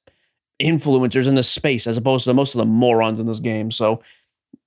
[0.62, 3.72] influencers in this space as opposed to most of the morons in this game.
[3.72, 4.02] So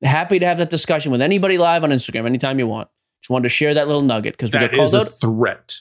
[0.03, 2.89] happy to have that discussion with anybody live on Instagram anytime you want.
[3.23, 5.09] Just wanted to share that little nugget because we That is called a out.
[5.21, 5.81] threat.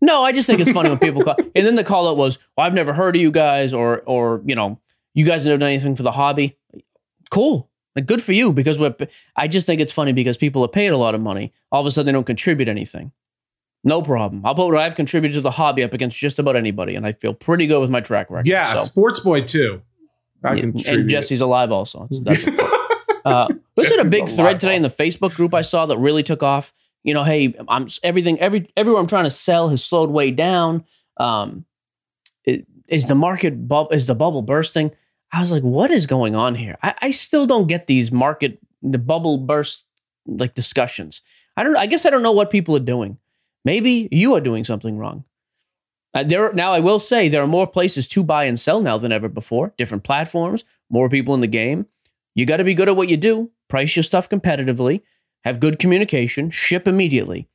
[0.00, 1.36] No, I just think it's funny when people call.
[1.54, 4.42] And then the call out was, well, I've never heard of you guys, or or
[4.44, 4.78] you know,
[5.14, 6.56] you guys never done anything for the hobby.
[7.30, 8.94] Cool, like good for you because we're.
[9.36, 11.52] I just think it's funny because people are paid a lot of money.
[11.72, 13.12] All of a sudden, they don't contribute anything.
[13.84, 14.44] No problem.
[14.44, 17.12] I'll put what I've contributed to the hobby up against just about anybody, and I
[17.12, 18.46] feel pretty good with my track record.
[18.48, 19.82] Yeah, So, sports boy too.
[20.44, 21.08] I can and.
[21.08, 22.08] Jesse's alive also.
[22.10, 22.44] So that's
[23.24, 24.88] Uh, was it a big thread today in the.
[24.88, 26.72] Facebook group I saw that really took off?
[27.06, 30.84] You know, hey, I'm everything every everywhere I'm trying to sell has slowed way down.
[31.18, 31.64] Um,
[32.44, 34.90] the market bubble is the bubble bursting?
[35.32, 36.76] I was like, what is going on here?
[36.82, 39.84] I, I still don't get these market the bubble burst
[40.26, 41.22] like discussions.
[41.56, 41.76] I don't.
[41.76, 43.18] I guess I don't know what people are doing.
[43.64, 45.24] Maybe you are doing something wrong.
[46.12, 48.98] Uh, there now, I will say there are more places to buy and sell now
[48.98, 49.72] than ever before.
[49.78, 51.86] Different platforms, more people in the game.
[52.34, 53.52] You got to be good at what you do.
[53.68, 55.02] Price your stuff competitively.
[55.44, 56.50] Have good communication.
[56.50, 57.48] Ship immediately.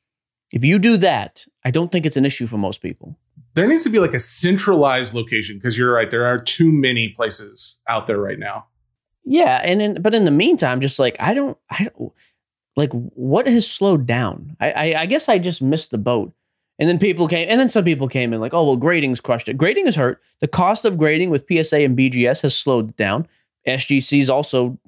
[0.54, 3.18] If you do that, I don't think it's an issue for most people.
[3.56, 6.10] there needs to be like a centralized location because you're right.
[6.10, 8.68] There are too many places out there right now.
[9.24, 12.14] Yeah, and in, but in the meantime, just like I don't, I don't
[12.76, 14.56] like what has slowed down.
[14.60, 16.34] I, I I guess I just missed the boat.
[16.80, 19.48] And then people came, and then some people came in like, oh well, grading's crushed
[19.50, 19.58] it.
[19.58, 20.20] Grading is hurt.
[20.40, 23.28] The cost of grading with PSA and BGS has slowed down.
[23.68, 24.80] SGC is also,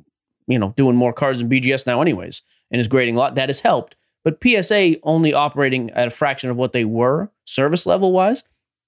[0.47, 2.41] you know, doing more cards in BGS now, anyways,
[2.71, 3.35] and is grading a lot.
[3.35, 3.95] That has helped.
[4.23, 8.43] But PSA only operating at a fraction of what they were service level wise.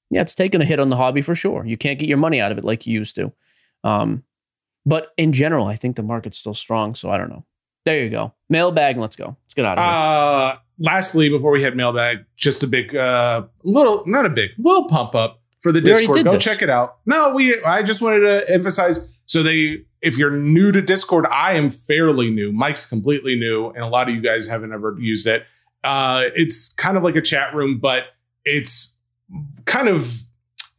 [0.10, 1.66] Yeah, it's taken a hit on the hobby for sure.
[1.66, 3.34] You can't get your money out of it like you used to.
[3.84, 4.24] Um,
[4.86, 6.96] but in general, I think the market's still strong.
[6.96, 7.44] So I don't know.
[7.86, 8.34] There you go.
[8.50, 8.98] Mailbag.
[8.98, 9.36] Let's go.
[9.44, 9.94] Let's get out of here.
[9.94, 14.88] Uh, lastly, before we head mailbag, just a big, uh, little, not a big, little
[14.88, 16.24] pump up for the We Discord.
[16.24, 16.44] Go this.
[16.44, 16.98] check it out.
[17.06, 19.08] No, we, I just wanted to emphasize.
[19.26, 22.52] So they, if you're new to Discord, I am fairly new.
[22.52, 25.46] Mike's completely new, and a lot of you guys haven't ever used it.
[25.84, 28.06] Uh, it's kind of like a chat room, but
[28.44, 28.96] it's
[29.66, 30.24] kind of,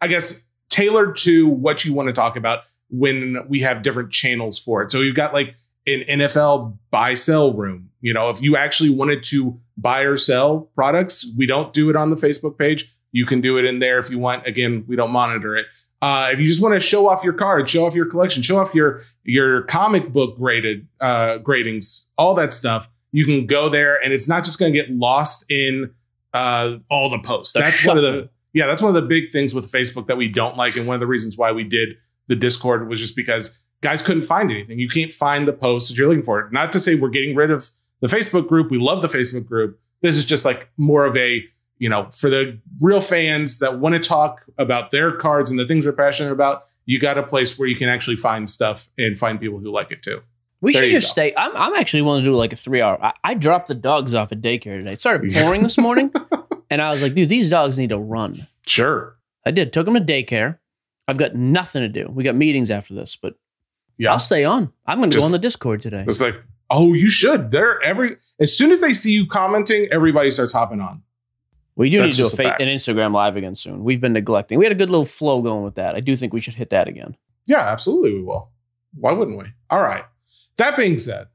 [0.01, 4.59] I guess, tailored to what you want to talk about when we have different channels
[4.59, 4.92] for it.
[4.92, 5.55] So you've got like
[5.86, 7.90] an NFL buy sell room.
[8.01, 11.97] You know, if you actually wanted to buy or sell products, we don't do it
[11.97, 12.92] on the Facebook page.
[13.12, 14.47] You can do it in there if you want.
[14.47, 15.66] Again, we don't monitor it.
[16.03, 18.59] Uh, if you just want to show off your card, show off your collection, show
[18.59, 23.99] off your your comic book graded uh, gradings, all that stuff, you can go there,
[24.05, 25.90] and it's not just going to get lost in
[26.34, 27.55] uh, all the posts.
[27.55, 30.16] The that's one of the yeah, that's one of the big things with Facebook that
[30.16, 31.97] we don't like, and one of the reasons why we did
[32.28, 34.78] the Discord was just because guys couldn't find anything.
[34.78, 36.49] You can't find the posts that you're looking for.
[36.53, 37.70] Not to say we're getting rid of
[38.01, 38.70] the Facebook group.
[38.70, 39.80] We love the Facebook group.
[40.03, 41.44] This is just like more of a
[41.79, 45.66] you know for the real fans that want to talk about their cards and the
[45.66, 46.66] things they're passionate about.
[46.89, 49.91] You got a place where you can actually find stuff and find people who like
[49.91, 50.20] it too.
[50.61, 51.11] we there should just go.
[51.11, 51.35] stay.
[51.37, 52.97] I'm, I'm actually willing to do like a three hour.
[53.05, 54.93] I, I dropped the dogs off at daycare today.
[54.93, 56.12] It started pouring this morning.
[56.70, 58.47] and I was like, dude, these dogs need to run.
[58.66, 59.16] Sure.
[59.45, 59.72] I did.
[59.72, 60.59] Took them to daycare.
[61.09, 62.09] I've got nothing to do.
[62.09, 63.35] We got meetings after this, but
[63.99, 64.12] Yeah.
[64.12, 64.72] I'll stay on.
[64.87, 66.05] I'm going to go on the Discord today.
[66.07, 66.37] It's like,
[66.70, 67.51] oh, you should.
[67.51, 71.03] They're every as soon as they see you commenting, everybody starts hopping on.
[71.77, 72.61] We do need to do a fa- fact.
[72.62, 73.85] an Instagram live again soon.
[73.85, 74.59] We've been neglecting.
[74.59, 75.95] We had a good little flow going with that.
[75.95, 77.16] I do think we should hit that again.
[77.47, 78.51] Yeah, absolutely, we will.
[78.95, 79.45] Why wouldn't we?
[79.70, 80.05] All right.
[80.57, 81.29] That being said,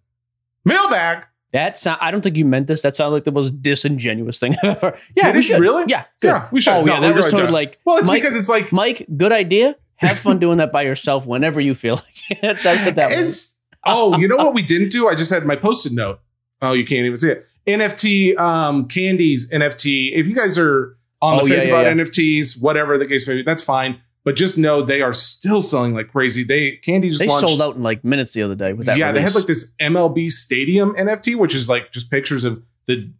[0.66, 1.26] mailbag.
[1.54, 2.82] That sound, I don't think you meant this.
[2.82, 4.98] That sounded like the most disingenuous thing ever.
[5.16, 5.60] Yeah, Did we it should.
[5.60, 5.84] really?
[5.88, 6.28] Yeah, good.
[6.30, 6.74] Yeah, we should.
[6.74, 9.06] Oh No, yeah, that was right totally like Well, it's Mike, because it's like Mike.
[9.18, 9.76] Good idea.
[9.98, 11.96] Have fun doing that by yourself whenever you feel
[12.32, 12.60] like it.
[12.64, 13.60] That's what that was.
[13.86, 15.08] Oh, you know what we didn't do?
[15.10, 16.20] I just had my post-it note.
[16.62, 17.46] Oh, you can't even see it.
[17.68, 20.12] NFT um, candies NFT.
[20.14, 22.04] If you guys are on the Oh, fence yeah, about yeah.
[22.04, 24.02] NFTs, whatever the case may be, that's fine.
[24.24, 26.44] But just know they are still selling like crazy.
[26.44, 27.48] They candy just They launched.
[27.48, 28.98] sold out in like minutes the other day with that.
[28.98, 33.12] yeah, they had like this MLB Stadium NFT, which is like just pictures of the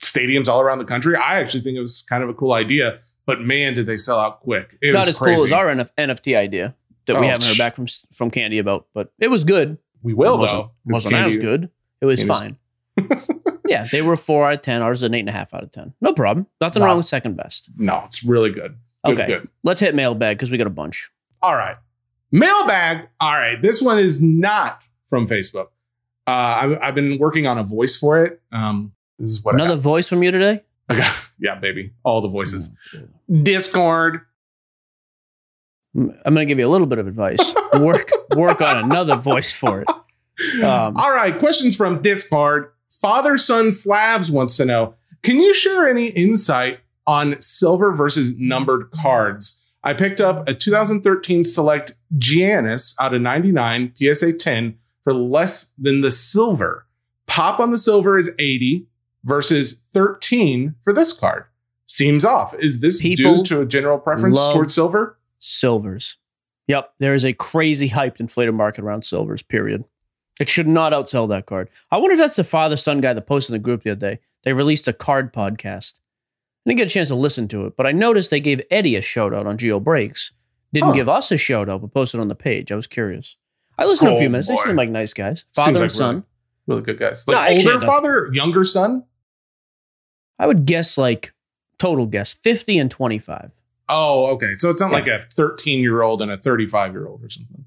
[0.00, 1.16] stadiums all around the country.
[1.16, 4.18] I actually think it was kind of a cool idea, but man, did they sell
[4.20, 4.78] out quick!
[4.80, 5.36] It not as crazy.
[5.38, 6.74] cool as our NF- NFT idea.
[7.06, 9.78] that we Oh, haven't heard back from from Candy about, but it was good.
[10.02, 10.44] We will though.
[10.44, 10.92] it wasn't, though.
[10.92, 11.70] wasn't as good.
[12.00, 12.58] It was fine.
[13.66, 14.82] yeah, they were four out of ten.
[14.82, 15.92] Ours is an eight and a half out of ten.
[16.00, 16.46] No problem.
[16.60, 16.88] Nothing Wow.
[16.88, 17.68] wrong with second best.
[17.76, 18.76] No, it's really good.
[19.04, 19.26] Good, Okay.
[19.26, 19.48] good.
[19.64, 21.10] Let's hit mailbag because we got a bunch.
[21.42, 21.76] All right.
[22.32, 23.08] Mailbag.
[23.20, 23.60] All right.
[23.60, 25.66] This one is not from Facebook.
[26.26, 26.30] Uh,
[26.62, 28.40] I've, I've been working on a voice for it.
[28.50, 30.62] Um, this is what Another voice from you today.
[30.88, 31.14] Got.
[31.38, 31.92] Yeah, baby.
[32.04, 32.70] All the voices.
[33.42, 34.20] Discord.
[35.96, 37.38] I'm going to give you a little bit of advice.
[37.78, 39.88] work work on another voice for it.
[40.62, 41.38] Um, All right.
[41.38, 42.70] Questions from Discord.
[43.00, 48.90] Father Son Slabs wants to know Can you share any insight on silver versus numbered
[48.90, 49.62] cards?
[49.82, 56.00] I picked up a 2013 Select Giannis out of 99 PSA 10 for less than
[56.00, 56.86] the silver.
[57.26, 58.86] Pop on the silver is 80
[59.24, 61.44] versus 13 for this card.
[61.86, 62.54] Seems off.
[62.58, 65.18] Is this People due to a general preference towards silver?
[65.38, 66.16] silvers.
[66.66, 69.42] Yep, there is a crazy hyped inflated market around silvers.
[69.42, 69.84] Period.
[70.40, 71.68] It should not outsell that card.
[71.90, 74.00] I wonder if that's the father son guy that posted in the group the other
[74.14, 74.20] day.
[74.42, 76.00] They released a card podcast.
[76.66, 78.96] I didn't get a chance to listen to it, but I noticed they gave Eddie
[78.96, 80.32] a shout out on Geo Breaks.
[80.72, 82.72] Didn't give us a shout out, but posted on the page.
[82.72, 83.36] I was curious.
[83.78, 84.48] I listened to a few Oh, minutes.
[84.48, 85.44] They seem like nice guys.
[85.52, 86.14] Seems Father like and son.
[86.14, 86.24] Really,
[86.66, 87.28] really good guys.
[87.28, 89.04] Like actually, older father, younger son?
[90.38, 91.32] I would guess like
[91.78, 93.52] total guess 50 and 25.
[93.88, 94.54] Oh, okay.
[94.56, 94.96] So it's not Yeah.
[94.98, 97.64] like a 13 year old and a 35 year old or something.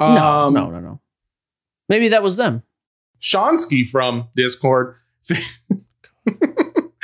[0.00, 1.00] no, Um, no, no, no.
[1.88, 2.62] Maybe that was them.
[3.20, 4.96] Shonsky from Discord.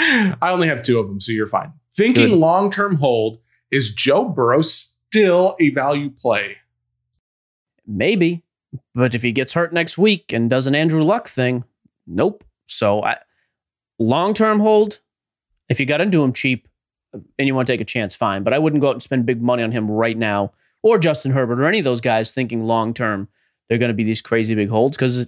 [0.00, 1.72] I only have two of them, so you're fine.
[1.96, 3.38] Thinking long term hold,
[3.70, 6.56] is Joe Burrow still a value play?
[7.86, 8.44] Maybe.
[8.94, 11.64] But if he gets hurt next week and does an Andrew Luck thing,
[12.06, 12.44] nope.
[12.66, 13.18] So I
[13.98, 15.00] long term hold,
[15.68, 16.68] if you got into him cheap
[17.12, 18.42] and you want to take a chance, fine.
[18.42, 20.52] But I wouldn't go out and spend big money on him right now,
[20.82, 23.28] or Justin Herbert, or any of those guys thinking long term
[23.70, 25.24] they're going to be these crazy big holds because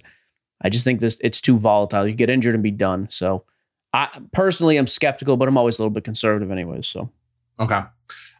[0.61, 2.07] I just think this it's too volatile.
[2.07, 3.07] You get injured and be done.
[3.09, 3.45] So
[3.93, 6.85] I personally I'm skeptical, but I'm always a little bit conservative anyways.
[6.85, 7.09] So
[7.59, 7.81] Okay.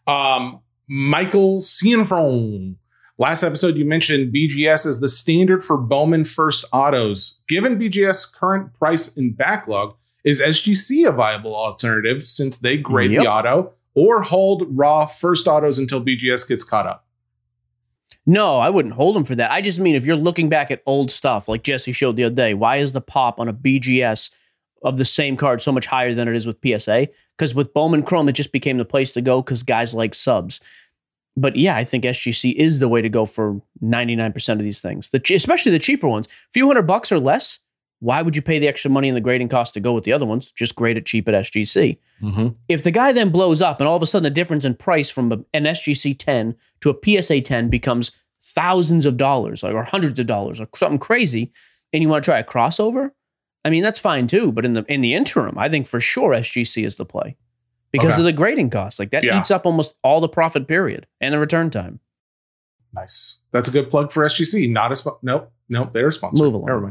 [0.05, 2.75] Um, Michael Cianfron.
[3.17, 7.41] Last episode, you mentioned BGS as the standard for Bowman first autos.
[7.47, 13.21] Given BGS current price and backlog, is SGC a viable alternative since they grade Yep.
[13.23, 17.05] the auto or hold raw first autos until BGS gets caught up?
[18.25, 19.51] No, I wouldn't hold him for that.
[19.51, 22.35] I just mean if you're looking back at old stuff, like Jesse showed the other
[22.35, 24.29] day, why is the pop on a BGS
[24.83, 27.09] of the same card so much higher than it is with PSA?
[27.37, 30.59] Because with Bowman Chrome, it just became the place to go because guys like subs.
[31.35, 35.09] But yeah, I think SGC is the way to go for 99% of these things,
[35.09, 36.27] the, especially the cheaper ones.
[36.27, 37.59] A few hundred bucks or less,
[38.03, 40.11] why would you pay the extra money in the grading cost to go with the
[40.11, 40.51] other ones?
[40.51, 42.47] Just grade it cheap at SGC mm-hmm.
[42.67, 45.09] if the guy then blows up and all of a sudden the difference in price
[45.09, 50.27] from an SGC 10 to a PSA 10 becomes thousands of dollars or hundreds of
[50.27, 51.53] dollars or something crazy
[51.93, 53.11] and you want to try a crossover
[53.63, 56.31] I mean that's fine too but in the in the interim I think for sure
[56.31, 57.37] SGC is the play
[57.93, 58.21] because Okay.
[58.21, 59.39] of the grading cost like that Yeah.
[59.39, 62.01] eats up almost all the profit period and the return time
[62.93, 63.39] Nice.
[63.51, 64.69] That's a good plug for SGC.
[64.69, 65.19] Not a sponsor.
[65.23, 65.52] Nope.
[65.69, 65.93] Nope.
[65.93, 66.43] They're a sponsor.
[66.43, 66.67] Move along.
[66.67, 66.81] Never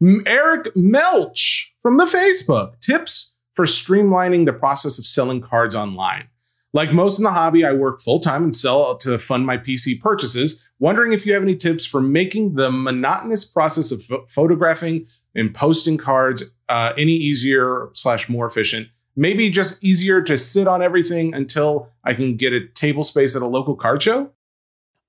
[0.00, 0.26] mind.
[0.26, 6.28] Eric Melch from the Facebook tips for streamlining the process of selling cards online.
[6.74, 10.00] Like most in the hobby, I work full time and sell to fund my PC
[10.00, 10.66] purchases.
[10.78, 15.54] Wondering if you have any tips for making the monotonous process of pho- photographing and
[15.54, 18.88] posting cards uh, any easier slash more efficient.
[19.14, 23.42] Maybe just easier to sit on everything until I can get a table space at
[23.42, 24.30] a local card show.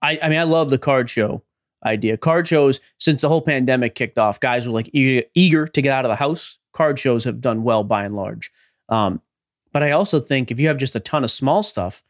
[0.02, 1.44] I, I mean, I love the card show
[1.86, 2.18] idea.
[2.18, 5.92] Card shows, since the whole pandemic kicked off, guys were like eager, eager to get
[5.92, 6.58] out of the house.
[6.74, 8.52] Card shows have done well by and large.
[8.90, 9.22] Um,
[9.72, 12.04] but I also think if you have just a ton of small stuff,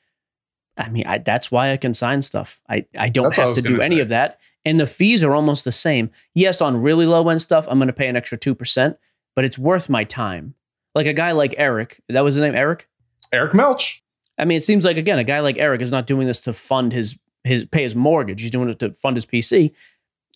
[0.77, 2.59] I mean, I, that's why I can sign stuff.
[2.69, 4.01] I, I don't That's have to do any say.
[4.01, 4.39] of that.
[4.65, 6.09] And the fees are almost the same.
[6.33, 8.97] Yes, on really low end stuff, I'm going to pay an extra 2%,
[9.35, 10.55] but it's worth my time.
[10.95, 12.87] Like a guy like Eric, that was his name, Eric?
[13.31, 13.99] Eric Melch.
[14.37, 16.53] I mean, it seems like again, a guy like Eric is not doing this to
[16.53, 18.41] fund his his pay his mortgage.
[18.41, 19.71] He's doing it to fund his PC.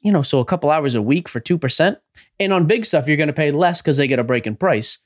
[0.02, 1.98] You know, so a couple hours a week for two percent,
[2.40, 4.56] and on big stuff you're going to pay less because they get a break in
[4.56, 5.00] price.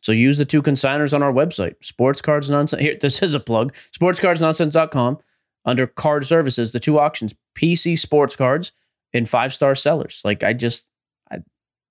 [0.00, 2.80] So use the two consigners on our website, Sports Cards Nonsense.
[2.80, 5.18] Here, this is a plug: sportscardsnonsense.com.
[5.64, 8.72] Under card services, the two auctions: PC sports cards
[9.12, 10.22] and five star sellers.
[10.24, 10.86] Like I just,
[11.30, 11.38] I,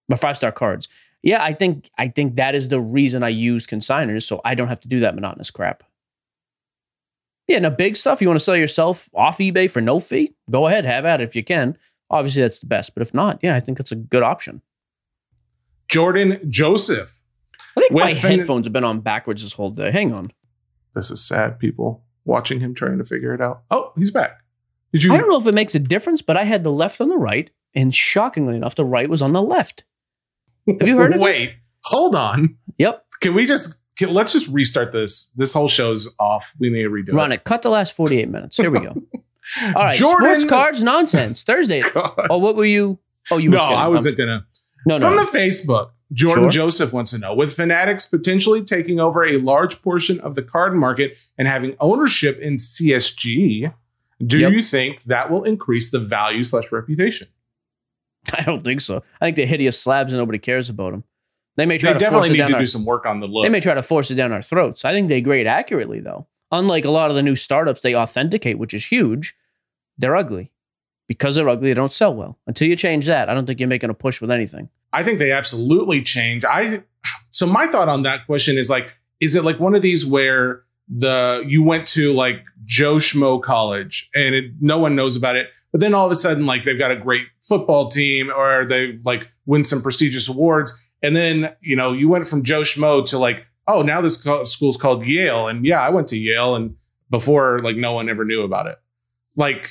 [0.08, 0.88] but five star cards.
[1.24, 4.68] Yeah, I think I think that is the reason I use consigners, so I don't
[4.68, 5.84] have to do that monotonous crap.
[7.48, 8.22] Yeah, now big stuff.
[8.22, 10.34] You want to sell yourself off eBay for no fee?
[10.52, 11.78] Go ahead, have at it if you can.
[12.10, 12.94] Obviously, that's the best.
[12.94, 14.62] But if not, yeah, I think that's a good option.
[15.90, 17.18] Jordan Joseph.
[17.78, 19.92] I think my fin- headphones have been on backwards this whole day.
[19.92, 20.28] Hang on.
[20.94, 23.62] This is sad, people watching him trying to figure it out.
[23.72, 24.44] Oh, he's back.
[24.92, 25.14] Did you?
[25.14, 27.18] I don't know if it makes a difference, but I had the left on the
[27.18, 29.84] right, and shockingly enough, the right was on the left.
[30.68, 31.24] Have you heard of it?
[31.24, 32.58] Wait, hold on.
[32.78, 33.06] Yep.
[33.22, 35.28] Can we just can, let's just restart this?
[35.36, 36.54] This whole show's off.
[36.60, 37.14] We need to redo it.
[37.14, 37.36] Run it.
[37.36, 37.44] it.
[37.44, 38.58] Cut the last 48 minutes.
[38.58, 39.02] Here we go.
[39.68, 39.96] All right.
[39.96, 41.44] Jordan- Sports cards nonsense.
[41.44, 41.82] Thursday.
[41.94, 42.14] God.
[42.30, 43.00] Oh, what were you?
[43.32, 43.60] Oh, you no.
[43.60, 44.48] I wasn't Um, gonna.
[44.86, 45.08] No, no.
[45.10, 46.52] From the Facebook, Jordan Sure.
[46.52, 50.74] Joseph wants to know with Fanatics potentially taking over a large portion of the card
[50.76, 53.74] market and having ownership in CSG,
[54.26, 54.52] do Yep.
[54.54, 57.28] you think that will increase the value slash reputation?
[58.34, 59.04] I don't think so.
[59.22, 61.04] I think they're hideous slabs and nobody cares about them.
[61.58, 63.06] They may try They to force definitely it need down to our, do some work
[63.06, 63.44] on the look.
[63.44, 64.86] They may try to force it down our throats.
[64.86, 66.28] I think they grade accurately though.
[66.52, 69.36] Unlike a lot of the new startups, they authenticate, which is huge.
[69.98, 70.52] They're ugly.
[71.08, 72.38] Because they're ugly, they don't sell well.
[72.48, 74.70] Until you change that, I don't think you're making a push with anything.
[74.94, 76.46] I think they absolutely change.
[76.46, 76.84] I
[77.32, 78.90] so my thought on that question is like,
[79.20, 84.10] is it like one of these where the you went to like Joe Schmo College
[84.14, 86.80] and it, no one knows about it, but then all of a sudden like they've
[86.80, 91.76] got a great football team or they like win some prestigious awards, and then you
[91.76, 95.48] know you went from Joe Schmo to like oh now this co- school's called Yale,
[95.48, 96.76] and yeah I went to Yale and
[97.10, 98.78] before like no one ever knew about it.
[99.36, 99.70] Like,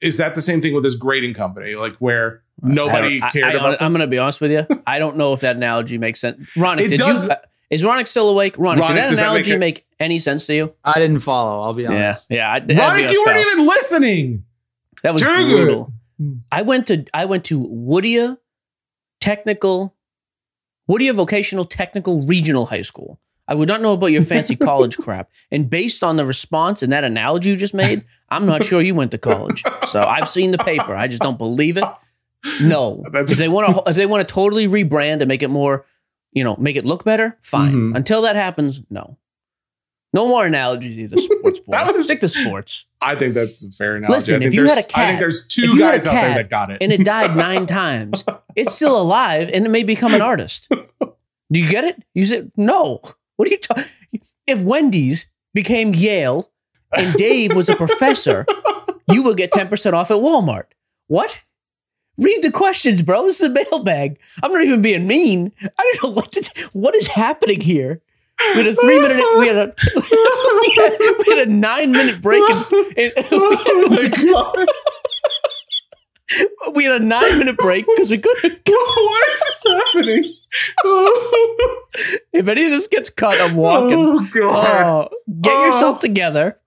[0.00, 1.74] is that the same thing with this grading company?
[1.74, 3.82] Like where nobody I cared I, about?
[3.82, 4.66] I, am going to be honest with you.
[4.86, 6.38] I don't know if that analogy makes sense.
[6.54, 7.30] Ronak, It did does- you?
[7.30, 7.36] Uh,
[7.70, 8.56] is Ronak still awake?
[8.56, 10.74] Ronak, Ronak, did that does that analogy make make, any sense to you?
[10.84, 11.60] I didn't follow.
[11.62, 12.30] I'll be honest.
[12.30, 12.50] yeah.
[12.50, 14.44] I, that'd be Ronnie, a you weren't even listening.
[15.02, 15.50] That was Dude.
[15.50, 15.92] brutal.
[16.50, 18.38] I went to I went to Woodia
[19.20, 19.94] Technical,
[20.88, 23.18] Woodia Vocational Technical Regional High School.
[23.46, 25.30] I would not know about your fancy college crap.
[25.50, 28.94] And based on the response and that analogy you just made, I'm not sure you
[28.94, 29.62] went to college.
[29.86, 30.94] So I've seen the paper.
[30.94, 31.84] I just don't believe it.
[32.60, 33.02] No.
[33.12, 35.86] That's- if they want to if they want to totally rebrand and make it more,
[36.32, 37.72] you know, make it look better, fine.
[37.72, 37.96] Mhm.
[37.96, 39.16] Until that happens, no.
[40.12, 41.16] No more analogies either.
[41.18, 41.72] Sports boy.
[41.92, 42.86] Was- Stick to sports.
[43.02, 44.14] I think that's a fair analogy.
[44.14, 45.82] Listen, I think if you there's, had a cat- I think there's if two you
[45.84, 46.78] had a guys out there cat that got it.
[46.80, 48.24] and it died nine times.
[48.56, 50.68] It's still alive and it may become an artist.
[50.70, 52.02] Do you get it?
[52.14, 53.00] You said no.
[53.36, 53.84] What are you talking?
[54.46, 56.50] If Wendy's became Yale
[56.96, 58.46] and Dave was a professor,
[59.12, 60.64] you would get ten percent off at Walmart.
[61.06, 61.38] What?
[62.16, 63.24] Read the questions, bro.
[63.24, 64.18] This is a mailbag.
[64.42, 65.52] I'm not even being mean.
[65.62, 68.00] I don't know what to, what is happening here.
[68.40, 69.24] We had a three minute.
[69.38, 72.42] We had a we had, we had a nine minute break.
[72.48, 74.68] And, and oh my god!
[76.74, 78.60] we had a nine minute break because we couldn't.
[78.66, 80.34] Why is this happening?
[82.32, 83.98] If any of this gets cut, I'm walking.
[83.98, 84.86] Oh god!
[84.86, 85.66] Oh, get Oh.
[85.66, 86.58] yourself together.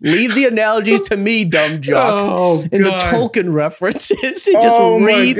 [0.00, 2.12] Leave the analogies to me, dumb jock.
[2.26, 3.14] Oh and the god!
[3.14, 4.10] Tolkien references,
[4.46, 5.38] and just oh read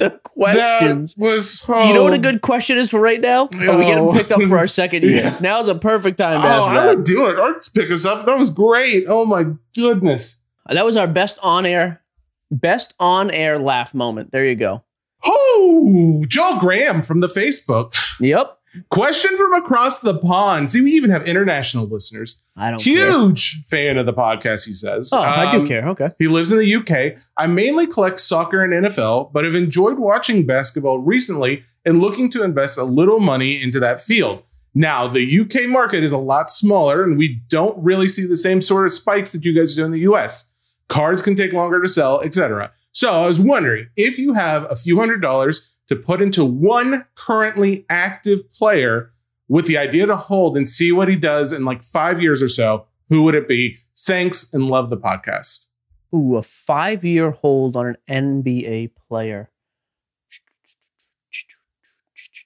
[0.00, 1.14] the questions.
[1.14, 1.84] That was so.
[1.84, 3.44] You know what a good question is for right now?
[3.44, 5.22] Are we getting picked up for our second year?
[5.22, 5.38] Yeah.
[5.40, 6.86] Now's a perfect time to Oh, I that.
[6.96, 7.38] would do it.
[7.38, 8.26] I'd pick us up.
[8.26, 9.04] That was great.
[9.08, 10.38] Oh my goodness.
[10.68, 12.02] That was our best on air,
[12.50, 14.32] best on air laugh moment.
[14.32, 14.82] There you go.
[15.24, 17.94] Oh, Joel Graham from the Facebook.
[18.20, 18.56] Yep.
[18.88, 20.70] Question from across the pond.
[20.70, 22.40] See, we even have international listeners.
[22.56, 23.10] I don't care.
[23.10, 25.10] Huge fan of the podcast, he says.
[25.12, 25.88] Oh, I do Um, care.
[25.88, 26.10] Okay.
[26.18, 27.20] He lives in the UK.
[27.36, 32.42] I mainly collect soccer and NFL, but have enjoyed watching basketball recently and looking to
[32.44, 34.42] invest a little money into that field.
[34.72, 38.62] Now, the UK market is a lot smaller, and we don't really see the same
[38.62, 40.52] sort of spikes that you guys do in the US.
[40.88, 42.70] Cards can take longer to sell, etc.
[42.92, 47.04] So I was wondering if you have a few hundred dollars to put into one
[47.16, 49.12] currently active player
[49.48, 52.48] with the idea to hold and see what he does in like five years or
[52.48, 53.76] so, who would it be?
[53.98, 55.66] Thanks and love the podcast.
[56.14, 59.50] Ooh, a five year hold on an NBA player.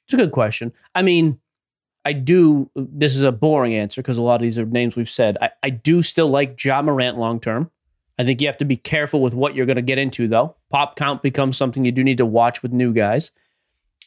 [0.07, 0.72] It's a good question.
[0.95, 1.38] I mean,
[2.07, 2.70] I do.
[2.74, 5.36] This is a boring answer because a lot of these are names we've said.
[5.42, 7.70] I, I do still like Ja Morant long term.
[8.18, 10.54] I think you have to be careful with what you're going to get into, though.
[10.70, 13.32] Pop count becomes something you do need to watch with new guys.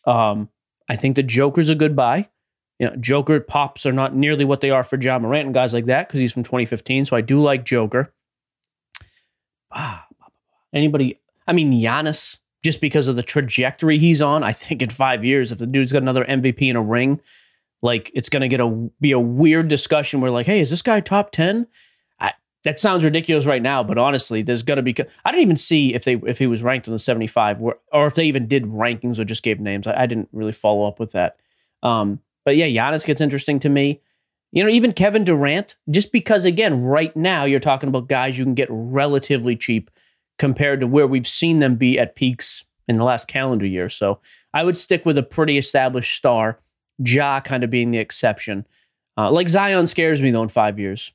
[0.06, 0.50] Um,
[0.88, 2.30] I think the Joker's a good buy.
[2.80, 5.74] You know, Joker pops are not nearly what they are for Ja Morant and guys
[5.74, 7.06] like that because he's from 2015.
[7.06, 8.14] So I do like Joker.
[9.72, 10.06] Ah,
[10.74, 11.20] anybody?
[11.48, 14.44] I mean, Giannis, just because of the trajectory he's on.
[14.44, 17.20] I think in five years, if the dude's got another MVP in a ring,
[17.82, 20.82] like it's going to get a be a weird discussion where like, hey, is this
[20.82, 21.68] guy top ten?
[22.68, 24.94] That sounds ridiculous right now, but honestly, there's to be.
[25.24, 28.08] I didn't even see if they if he was ranked in the 75 or, or
[28.08, 29.88] if they even did rankings or just gave names.
[29.88, 31.38] I, I didn't really follow up with that.
[31.82, 34.02] Um, but yeah, Giannis gets interesting to me.
[34.52, 38.44] You know, even Kevin Durant, just because again, right now you're talking about guys you
[38.44, 39.90] can get relatively cheap
[40.38, 43.88] compared to where we've seen them be at peaks in the last calendar year.
[43.88, 44.20] So
[44.54, 46.60] I would stick with a pretty established star,
[46.98, 48.68] Ja kind of being the exception.
[49.18, 51.14] Uh, like Zion scares me though in five years.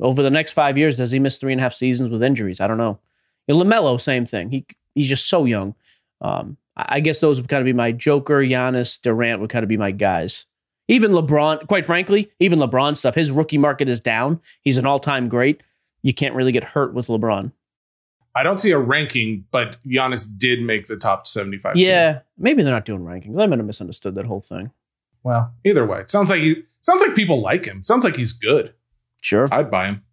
[0.00, 2.60] Over the next five years, does he miss three and a half seasons with injuries?
[2.60, 2.98] I don't know.
[3.46, 4.50] You know, LaMelo, same thing.
[4.50, 5.74] He he's just so young.
[6.20, 9.68] Um, I guess those would kind of be my Joker, Giannis, Durant would kind of
[9.68, 10.46] be my guys.
[10.86, 13.14] Even LeBron, quite frankly, even LeBron stuff.
[13.14, 14.40] His rookie market is down.
[14.62, 15.62] He's an all-time great.
[16.02, 17.52] You can't really get hurt with LeBron.
[18.34, 21.74] I don't see a ranking, but Giannis did make the top 75.
[21.74, 21.84] team.
[21.84, 23.38] Yeah, maybe they're not doing rankings.
[23.40, 24.70] I might have misunderstood that whole thing.
[25.24, 27.82] Well, either way, it sounds like he sounds like people like him.
[27.82, 28.72] Sounds like he's good.
[29.22, 29.48] Sure.
[29.50, 30.04] I'd buy him.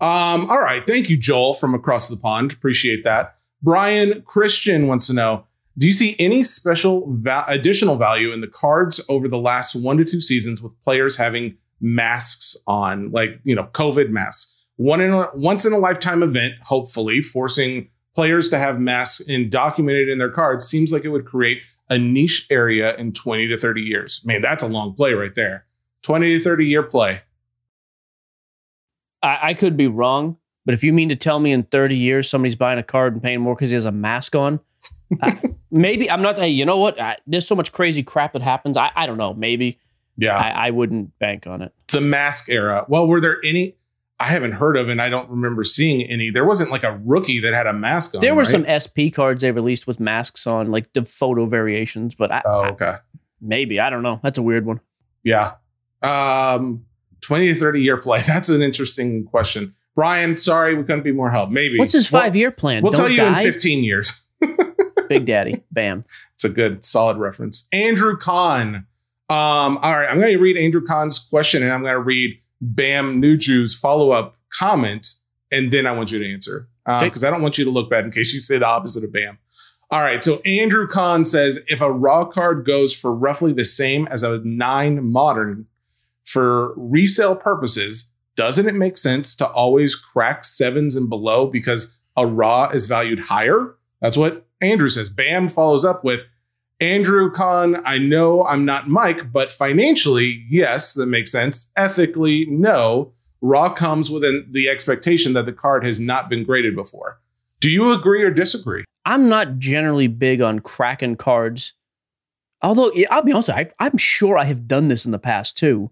[0.00, 0.86] Um, all right.
[0.86, 2.52] Thank you, Joel, from across the pond.
[2.52, 3.36] Appreciate that.
[3.62, 5.44] Brian Christian wants to know
[5.76, 9.96] Do you see any special va- additional value in the cards over the last one
[9.98, 14.54] to two seasons with players having masks on, like, you know, COVID masks?
[14.76, 19.50] One in a, once in a lifetime event, hopefully, forcing players to have masks and
[19.50, 23.56] documented in their cards seems like it would create a niche area in 20 to
[23.56, 24.22] 30 years.
[24.24, 25.66] Man, that's a long play right there.
[26.02, 27.22] 20 to 30 year play.
[29.22, 32.28] I, I could be wrong, but if you mean to tell me in 30 years
[32.28, 34.60] somebody's buying a card and paying more because he has a mask on,
[35.22, 35.40] I-
[35.70, 36.38] maybe I'm not.
[36.38, 37.00] Hey, you know what?
[37.00, 38.76] I, there's so much crazy crap that happens.
[38.76, 39.34] I, I don't know.
[39.34, 39.78] Maybe
[40.16, 40.36] Yeah.
[40.36, 41.72] I, I wouldn't bank on it.
[41.92, 42.84] the mask era.
[42.88, 43.76] Well, were there any?
[44.18, 46.28] I haven't heard of, and I don't remember seeing any.
[46.30, 48.20] There wasn't like a rookie that had a mask on.
[48.20, 48.46] There were right?
[48.50, 52.60] some SP cards they released with masks on, like the photo variations, but I, Oh,
[52.60, 52.94] I- okay.
[53.40, 54.20] maybe I don't know.
[54.22, 54.80] That's a weird one.
[55.24, 55.52] Yeah.
[56.02, 56.84] Um,
[57.20, 58.20] 20 to 30 year play.
[58.26, 59.74] That's an interesting question.
[59.94, 61.50] Brian, sorry, we couldn't be more help.
[61.50, 61.78] Maybe.
[61.78, 62.82] What's his five year plan?
[62.82, 63.40] We'll, tell you die?
[63.40, 64.26] in 15 years.
[65.08, 65.62] Big Daddy.
[65.70, 66.04] Bam.
[66.34, 67.68] It's a good, solid reference.
[67.72, 68.86] Andrew Kahn.
[69.28, 72.40] Um, all right, I'm going to read Andrew Kahn's question and I'm going to read
[72.60, 75.14] Bam Nuju's follow up comment,
[75.50, 78.04] and then I want you to answer because I don't want you to look bad
[78.04, 79.38] in case you say the opposite of Bam.
[79.90, 84.06] All right, so Andrew Kahn says if a raw card goes for roughly the same
[84.08, 85.66] as a nine modern
[86.30, 92.26] for resale purposes, doesn't it make sense to always crack sevens and below because a
[92.26, 93.74] raw is valued higher?
[94.00, 95.10] That's what Andrew says.
[95.10, 96.22] Bam follows up with
[96.80, 101.70] Andrew Kahn, I know I'm not Mike, but financially, yes, that makes sense.
[101.76, 103.12] Ethically, no.
[103.42, 107.20] Raw comes within the expectation that the card has not been graded before.
[107.60, 108.84] Do you agree or disagree?
[109.04, 111.74] I'm not generally big on cracking cards.
[112.62, 115.90] Although I'll be honest, I, I'm sure I have done this in the past too.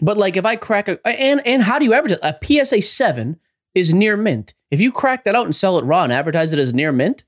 [0.00, 3.38] But like if I crack a and and how do you advertise a PSA seven
[3.74, 4.54] is near mint?
[4.70, 7.24] If you crack that out and sell it raw and advertise it as near mint,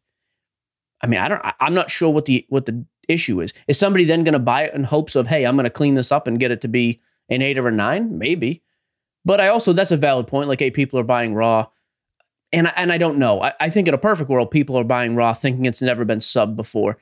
[1.02, 3.54] I mean I don't I, I'm not sure what the what the issue is.
[3.68, 5.94] Is somebody then going to buy it in hopes of hey I'm going to clean
[5.94, 7.00] this up and get it to be
[7.30, 8.18] an eight or a nine?
[8.18, 8.62] Maybe.
[9.24, 10.48] But I also that's a valid point.
[10.48, 11.68] Like hey people are buying raw
[12.52, 13.40] and I- and I don't know.
[13.40, 16.18] I, I think in a perfect world, people are buying raw, thinking it's never been
[16.18, 16.98] subbed before.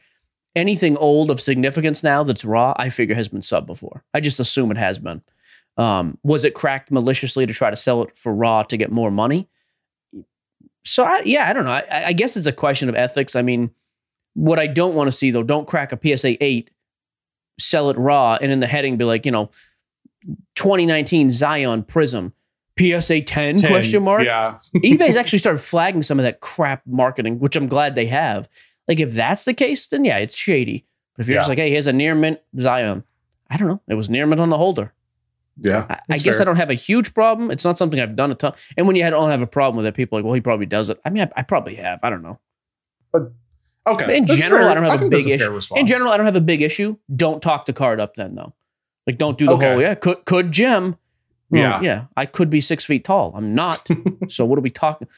[0.54, 4.04] Anything old of significance now that's raw, I figure has been subbed before.
[4.14, 5.22] I just assume it has been.
[5.76, 9.10] Um, was it cracked maliciously to try to sell it for raw to get more
[9.10, 9.48] money?
[10.84, 11.72] So I, yeah, I don't know.
[11.72, 13.36] I, I guess it's a question of ethics.
[13.36, 13.70] I mean,
[14.34, 16.70] what I don't want to see though, don't crack a PSA eight,
[17.58, 19.50] sell it raw, and in the heading be like, you know,
[20.54, 22.32] 2019 Zion Prism.
[22.78, 24.58] PSA 10, question mark Yeah.
[24.76, 28.48] eBay's actually started flagging some of that crap marketing, which I'm glad they have.
[28.86, 30.84] Like, if that's the case, then yeah, it's shady.
[31.16, 33.04] But if you're just like, hey, here's a near mint Zion,
[33.48, 33.80] I don't know.
[33.88, 34.92] It was near mint on the holder.
[35.60, 35.86] Yeah.
[35.88, 36.42] I, I guess fair.
[36.42, 37.50] I don't have a huge problem.
[37.50, 38.52] It's not something I've done a ton.
[38.76, 40.66] And when you don't have a problem with it, people are like, well, he probably
[40.66, 41.00] does it.
[41.04, 41.98] I mean, I, I probably have.
[42.02, 42.38] I don't know.
[43.12, 43.32] But
[43.86, 44.16] okay.
[44.18, 44.70] In general, fair.
[44.70, 45.50] I don't have a big that's issue.
[45.52, 45.80] response.
[45.80, 46.96] In general, I don't have a big issue.
[47.14, 48.54] Don't talk the card up then, though.
[49.06, 49.70] Like, don't do the Okay.
[49.72, 50.96] whole, yeah, could, could Jim.
[51.48, 51.80] Well, Yeah.
[51.80, 52.04] Yeah.
[52.16, 53.32] I could be six feet tall.
[53.36, 53.86] I'm not.
[54.28, 55.08] so what are we talking?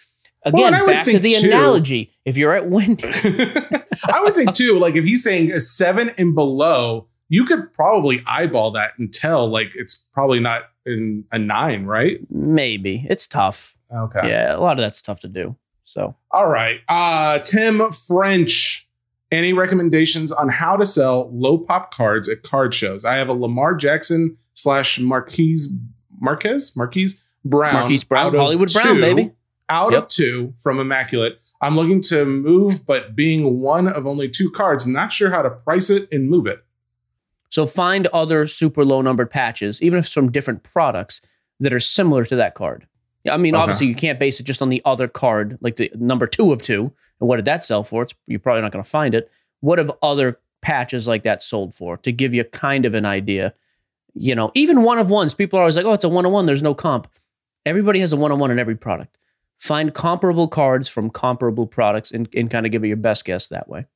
[0.44, 2.12] Again, I would back to the too- analogy.
[2.24, 6.34] If you're at Wendy, I would think too, like if he's saying a seven and
[6.34, 11.84] below, you could probably eyeball that and tell like it's probably not in a nine,
[11.84, 12.20] right?
[12.30, 13.06] maybe.
[13.10, 13.76] It's tough.
[13.92, 14.28] Okay.
[14.28, 15.56] Yeah, a lot of that's tough to do.
[15.84, 16.80] So All right.
[16.88, 18.84] Uh Tim French.
[19.30, 23.04] Any recommendations on how to sell low pop cards at card shows?
[23.04, 25.70] I have a Lamar Jackson slash Marquise
[26.20, 27.74] Marquez Marquise Brown.
[27.74, 29.32] Marquise Brown, Hollywood Brown, baby.
[29.68, 30.02] Out Yep.
[30.04, 31.40] of two from Immaculate.
[31.60, 35.50] I'm looking to move, but being one of only two cards, not sure how to
[35.50, 36.64] price it and move it.
[37.50, 41.22] So find other super low numbered patches, even if it's from different products
[41.60, 42.86] that are similar to that card.
[43.28, 43.62] I mean, Okay.
[43.62, 46.62] obviously you can't base it just on the other card, like the number two of
[46.62, 46.92] two.
[47.20, 48.02] And what did that sell for?
[48.04, 49.30] It's you're probably not going to find it.
[49.60, 51.96] What have other patches like that sold for?
[51.98, 53.54] To give you kind of an idea.
[54.14, 56.32] You know, even one of ones, people are always like, oh, it's a one on
[56.32, 56.46] one.
[56.46, 57.08] There's no comp.
[57.66, 59.18] Everybody has a one on one in every product.
[59.58, 63.48] Find comparable cards from comparable products and, and kind of give it your best guess
[63.48, 63.86] that way.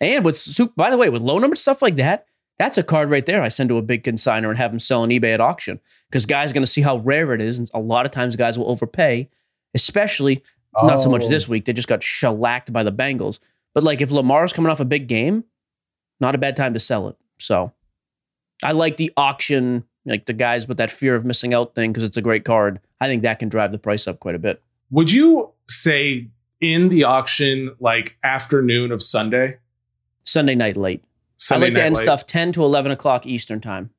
[0.00, 0.46] And with,
[0.76, 2.26] by the way, with low numbered stuff like that,
[2.60, 3.40] That's a card right there.
[3.42, 5.80] I send to a big consigner and have them sell on eBay at auction
[6.10, 8.36] because guys are going to see how rare it is, and a lot of times
[8.36, 9.30] guys will overpay,
[9.74, 10.42] especially
[10.82, 11.28] not so much Oh.
[11.30, 11.64] this week.
[11.64, 13.38] They just got shellacked by the Bengals.
[13.72, 15.44] But like if Lamar's coming off a big game,
[16.20, 17.16] not a bad time to sell it.
[17.38, 17.72] So
[18.62, 22.04] I like the auction, like the guys with that fear of missing out thing because
[22.04, 22.78] it's a great card.
[23.00, 24.62] I think that can drive the price up quite a bit.
[24.90, 26.28] Would you say
[26.60, 29.56] in the auction, like afternoon of Sunday?
[30.24, 31.02] Sunday night late.
[31.40, 32.02] Sunday I like to end late?
[32.02, 33.90] stuff 10 to 11 o'clock Eastern time.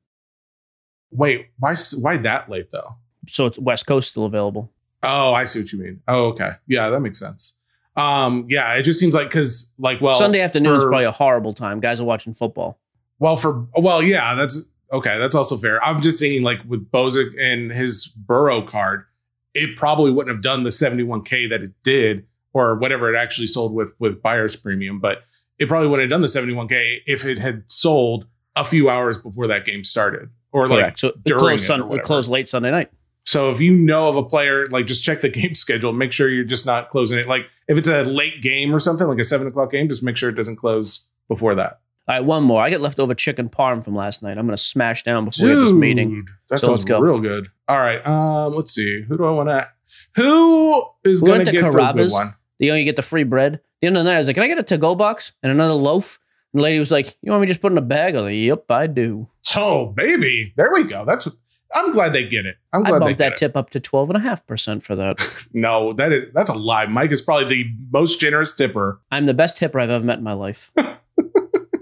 [1.10, 1.74] Wait, why?
[1.98, 2.96] Why that late though?
[3.28, 4.72] So it's West Coast still available.
[5.02, 6.00] Oh, I see what you mean.
[6.06, 6.52] Oh, okay.
[6.68, 7.56] Yeah, that makes sense.
[7.96, 11.52] Um, yeah, it just seems like because like well Sunday afternoon is probably a horrible
[11.52, 11.80] time.
[11.80, 12.78] Guys are watching football.
[13.18, 14.62] Well, for well, yeah, that's
[14.92, 15.18] okay.
[15.18, 15.84] That's also fair.
[15.84, 19.04] I'm just thinking like with Bozic and his Burrow card,
[19.52, 22.24] it probably wouldn't have done the 71k that it did,
[22.54, 24.98] or whatever it actually sold with with buyer's premium.
[24.98, 25.24] But
[25.62, 29.46] it probably wouldn't have done the 71k if it had sold a few hours before
[29.46, 30.98] that game started, or like Correct.
[30.98, 32.90] So it during closed, it sun, it closed late Sunday night.
[33.24, 35.92] So if you know of a player, like just check the game schedule.
[35.92, 37.28] Make sure you're just not closing it.
[37.28, 40.16] Like if it's a late game or something, like a seven o'clock game, just make
[40.16, 41.80] sure it doesn't close before that.
[42.08, 42.60] All right, one more.
[42.60, 44.36] I got leftover chicken parm from last night.
[44.36, 46.26] I'm to smash down before we have this meeting.
[46.48, 46.98] That So sounds let's go.
[46.98, 47.46] real good.
[47.68, 48.04] All right.
[48.04, 49.02] Um, let's see.
[49.02, 49.68] Who do I want to?
[50.16, 52.12] Who is We going to get the good Carrabba's.
[52.12, 52.34] one?
[52.62, 53.60] You know, you get the free bread.
[53.80, 55.50] The end of the night, I was like, "Can I get a to-go box and
[55.50, 56.18] another loaf?"
[56.52, 58.20] And the lady was like, "You want me to just put in a bag?" I
[58.20, 61.04] was like, "Yep, I do." Oh, baby, there we go.
[61.04, 61.28] That's.
[61.74, 62.58] I'm glad they get it.
[62.72, 63.36] I'm I glad they bumped get that it.
[63.38, 65.18] tip up to twelve and a half percent for that.
[65.52, 66.86] No, that is that's a lie.
[66.86, 69.00] Mike is probably the most generous tipper.
[69.10, 70.70] I'm the best tipper I've ever met in my life.
[70.78, 70.96] I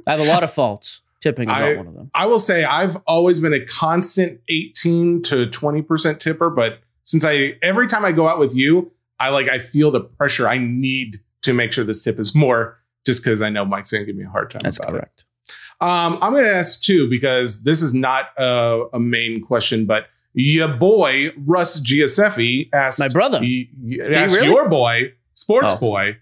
[0.07, 1.03] have a lot of faults.
[1.21, 2.11] Tipping is I- not one of them.
[2.15, 7.25] I will say I've always been a constant 18 to 20 percent tipper, but since
[7.25, 8.91] I every time I go out with you,
[9.21, 10.49] I like I feel the pressure.
[10.49, 14.03] I need to make sure this tip is more, just because I know Mike's going
[14.03, 14.61] to give me a hard time.
[14.63, 14.93] That's about it.
[14.99, 15.25] correct.
[15.81, 20.07] Um, I'm going to ask two because this is not a, a main question, but
[20.35, 23.41] your boy Russ Gioseffi asked My brother.
[23.41, 23.69] y-
[24.13, 24.49] asked really?
[24.49, 25.79] your boy, Sports Oh.
[25.79, 26.17] Boy,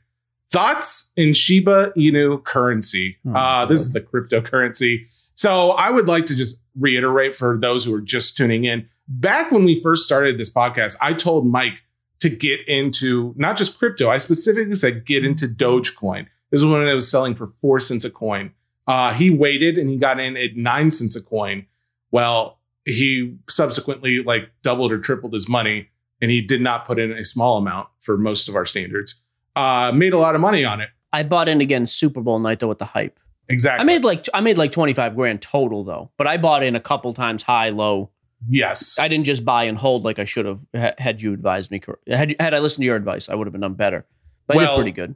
[0.51, 3.17] thoughts in Shiba Inu currency.
[3.27, 5.07] Oh, uh, this is the cryptocurrency.
[5.35, 8.89] So I would like to just reiterate for those who are just tuning in.
[9.09, 11.83] Back when we first started this podcast, I told Mike
[12.21, 14.09] to get into not just crypto.
[14.09, 16.27] I specifically said get into Dogecoin.
[16.51, 18.53] This is when it was selling for four cents a coin.
[18.87, 21.67] Uh, he waited and he got in at nine cents a coin.
[22.11, 25.91] Well, he subsequently like doubled or tripled his money,
[26.23, 29.21] and he did not put in a small amount for most of our standards.
[29.55, 30.89] Uh, made a lot of money on it.
[31.13, 33.19] I bought in again Super Bowl night though with the hype.
[33.49, 33.83] Exactly.
[33.83, 36.81] I made like I made like 25 grand total though, but I bought in a
[36.81, 38.11] couple times high, low.
[38.47, 38.99] Yes.
[38.99, 40.61] I didn't just buy and hold like I should have
[40.99, 41.81] had you advised me.
[42.09, 44.07] Had had I listened to your advice, I would have been done better.
[44.47, 45.15] But I Well, did pretty good.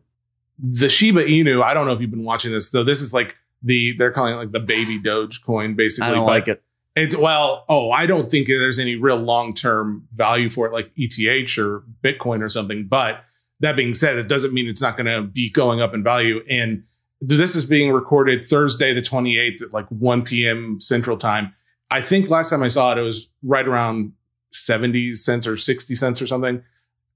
[0.58, 1.62] the Shiba Inu.
[1.62, 2.70] I don't know if you've been watching this.
[2.70, 6.10] So this is like the they're calling it like the baby Doge coin, basically.
[6.10, 6.62] I don't but like it.
[6.94, 10.90] It's well, oh, I don't think there's any real long term value for it, like
[10.96, 12.86] ETH or Bitcoin or something.
[12.86, 13.24] But
[13.60, 16.42] that being said, it doesn't mean it's not going to be going up in value.
[16.50, 16.82] And
[17.20, 20.80] this is being recorded Thursday, the 28th at like 1 p.m.
[20.80, 21.54] Central Time.
[21.92, 24.12] I think last time I saw it, it was right around
[24.50, 26.62] 70 cents or 60 cents or something.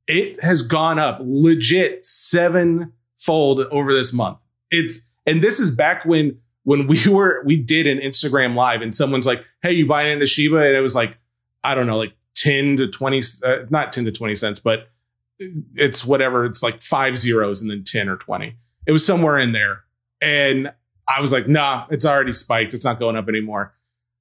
[0.07, 4.37] It has gone up legit sevenfold over this month.
[4.71, 8.95] It's and this is back when when we were we did an Instagram live and
[8.95, 11.17] someone's like, "Hey, you buying into Shiba?" and it was like,
[11.65, 14.91] I don't know, like ten to twenty, uh, not ten to twenty cents, but
[15.75, 16.45] it's whatever.
[16.45, 18.57] It's like five zeros and then ten or twenty.
[18.87, 19.85] It was somewhere in there,
[20.21, 20.73] and
[21.09, 22.75] I was like, "Nah, it's already spiked.
[22.75, 23.73] It's not going up anymore."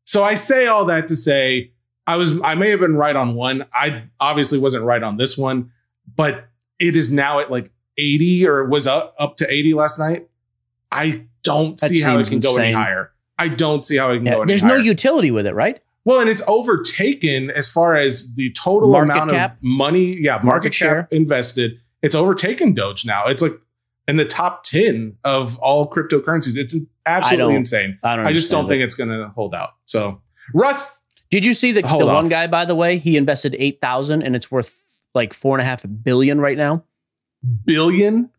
[0.05, 1.71] So I say all that to say,
[2.07, 3.65] I was I may have been right on one.
[3.73, 5.71] I obviously wasn't right on this one,
[6.15, 6.45] but
[6.79, 10.27] it is now at like eighty or was up up to eighty last night.
[10.91, 13.11] I don't That see how it can go any higher.
[13.37, 14.69] I don't see how it can Yeah, go any there's higher.
[14.71, 15.81] There's no utility with it, right?
[16.05, 19.51] well, and it's overtaken as far as the total Market amount cap?
[19.53, 21.07] of money, yeah, market, Market cap share?
[21.11, 21.79] invested.
[22.03, 23.25] It's overtaken Doge now.
[23.25, 23.53] It's like
[24.07, 26.55] in the top 10 of all cryptocurrencies.
[26.57, 26.75] It's
[27.05, 27.99] absolutely don't insane.
[28.03, 28.27] I don't.
[28.27, 28.83] I just don't understand think it.
[28.85, 29.71] it's going to hold out.
[29.85, 30.21] So,
[30.53, 32.47] Russ, Did you see the, the one guy?
[32.47, 34.81] By the way, he invested eight thousand, and it's worth
[35.13, 36.83] like four and a half billion right now.
[37.65, 38.29] billion.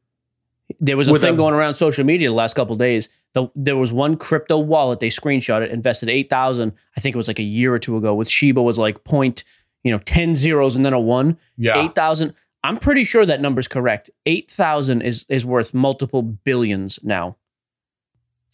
[0.80, 3.08] There was a With thing a- going around social media the last couple of days.
[3.34, 6.72] The, there was one crypto wallet they screenshot it, invested eight thousand.
[6.96, 8.14] I think it was like a year or two ago.
[8.14, 9.44] With Shiba was like point,
[9.84, 11.38] you know, ten zeros and then a one.
[11.56, 11.84] Yeah.
[11.84, 12.34] Eight thousand.
[12.64, 14.10] I'm pretty sure that number's correct.
[14.26, 17.36] Eight thousand is is worth multiple billions now.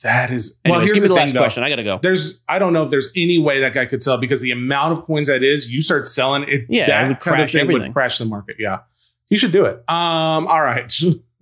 [0.02, 0.58] That is.
[0.64, 1.40] Anyways, well, here's give me the, the, thing, last though.
[1.40, 1.62] question.
[1.62, 1.98] I gotta go.
[2.02, 4.98] There's, I don't know if there's any way that guy could sell because the amount
[4.98, 6.66] of coins that is, you start selling it.
[6.68, 7.82] Yeah, it that would kind of crash thing everything.
[7.82, 8.56] would crash the market.
[8.58, 8.80] Yeah,
[9.28, 9.76] He should do it.
[9.88, 10.92] Um, all right.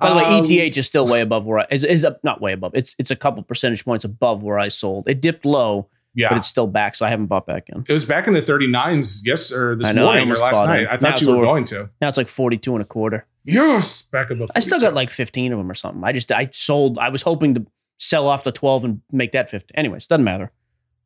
[0.00, 2.40] By the way, Um, ETH is still way above where I is, is up, not
[2.40, 2.72] way above.
[2.74, 5.08] It's it's a couple percentage points above where I sold.
[5.08, 6.30] It dipped low, Yeah.
[6.30, 7.84] but it's still back, so I haven't bought back in.
[7.88, 10.80] it was back in the 39s, yes, or this know, morning or last night.
[10.82, 10.88] it.
[10.90, 11.90] I thought it's you were over- going to.
[12.00, 13.26] Now it's like 42 and a quarter.
[13.44, 14.48] Yes, back above.
[14.54, 16.02] I still got like 15 of them or something.
[16.04, 16.98] I just I sold.
[16.98, 17.66] I was hoping to
[17.98, 19.74] sell off the 12 and make that 50.
[19.76, 20.50] Anyways, doesn't matter.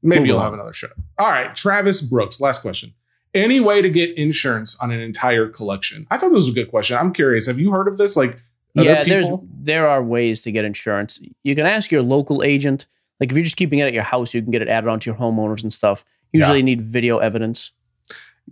[0.03, 0.45] Maybe Move you'll on.
[0.45, 0.91] have another shot.
[1.19, 2.41] All right, Travis Brooks.
[2.41, 2.95] Last question.
[3.35, 6.07] Any way to get insurance on an entire collection?
[6.11, 6.97] I thought this was a good question.
[6.99, 7.47] I'm curious.
[7.47, 8.17] Have you heard of this?
[8.17, 8.39] Like,
[8.77, 9.29] other yeah, there's
[9.61, 11.21] there are ways to get insurance.
[11.45, 12.87] You can ask your local agent.
[13.23, 15.09] Like if you're just keeping it at your house, you can get it added onto
[15.09, 16.05] your homeowners and stuff.
[16.33, 17.71] Usually you need video evidence.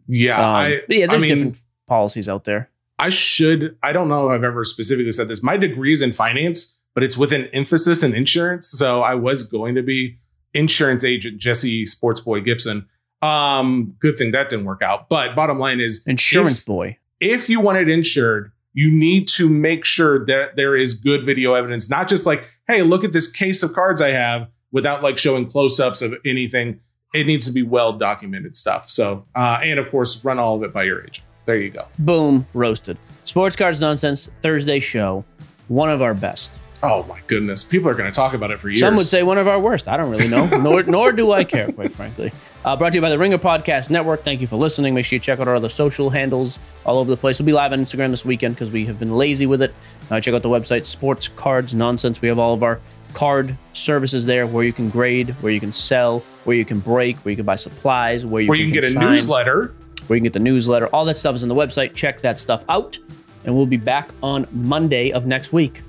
[0.06, 2.70] Yeah, Um, I, yeah, there's I mean, different policies out there.
[3.00, 3.76] I should.
[3.82, 5.42] I don't know if I've ever specifically said this.
[5.42, 8.68] My degree is in finance, but it's with an emphasis in insurance.
[8.70, 10.18] So I was going to be
[10.54, 12.88] insurance agent Jesse Sportsboy Gibson.
[13.22, 15.08] Um, good thing that didn't work out.
[15.08, 16.96] But bottom line is, Insurance if- boy.
[17.18, 21.54] if you want it insured, you need to make sure that there is good video
[21.54, 25.18] evidence, not just like, hey, look at this case of cards I have without like
[25.18, 26.80] showing close ups of anything.
[27.12, 28.88] It needs to be well documented stuff.
[28.88, 31.26] So, uh, and of course, run all of it by your agent.
[31.44, 31.88] There you go.
[31.98, 32.96] Boom, roasted.
[33.24, 35.24] Sports cards nonsense Thursday show.
[35.68, 36.52] One of our best.
[36.82, 37.62] Oh my goodness.
[37.62, 38.80] People are going to talk about it for years.
[38.80, 39.86] Some would say one of our worst.
[39.86, 42.32] I don't really know, nor nor do I care, quite frankly.
[42.64, 44.22] Uh, brought to you by the Ringer Podcast Network.
[44.22, 44.94] Thank you for listening.
[44.94, 47.38] Make sure you check out our other social handles all over the place.
[47.38, 49.74] We'll be live on Instagram this weekend because we have been lazy with it.
[50.10, 52.22] Uh, check out the website Sports Cards Nonsense.
[52.22, 52.80] We have all of our
[53.14, 57.16] card services there, where you can grade, where you can sell, where you can break,
[57.18, 59.74] where you can buy supplies, where you where you can get a newsletter.
[60.06, 60.86] where you can get the newsletter.
[60.88, 61.94] All that stuff is on the website.
[61.94, 62.98] Check that stuff out,
[63.44, 65.82] and we'll be back on Monday of next week.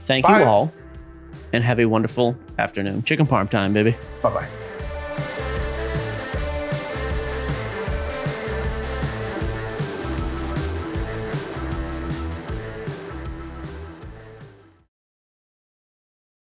[0.00, 0.40] Thank Bye.
[0.40, 0.72] you all,
[1.52, 3.02] and have a wonderful afternoon.
[3.02, 3.96] Chicken parm time, baby.
[4.22, 4.61] Bye bye.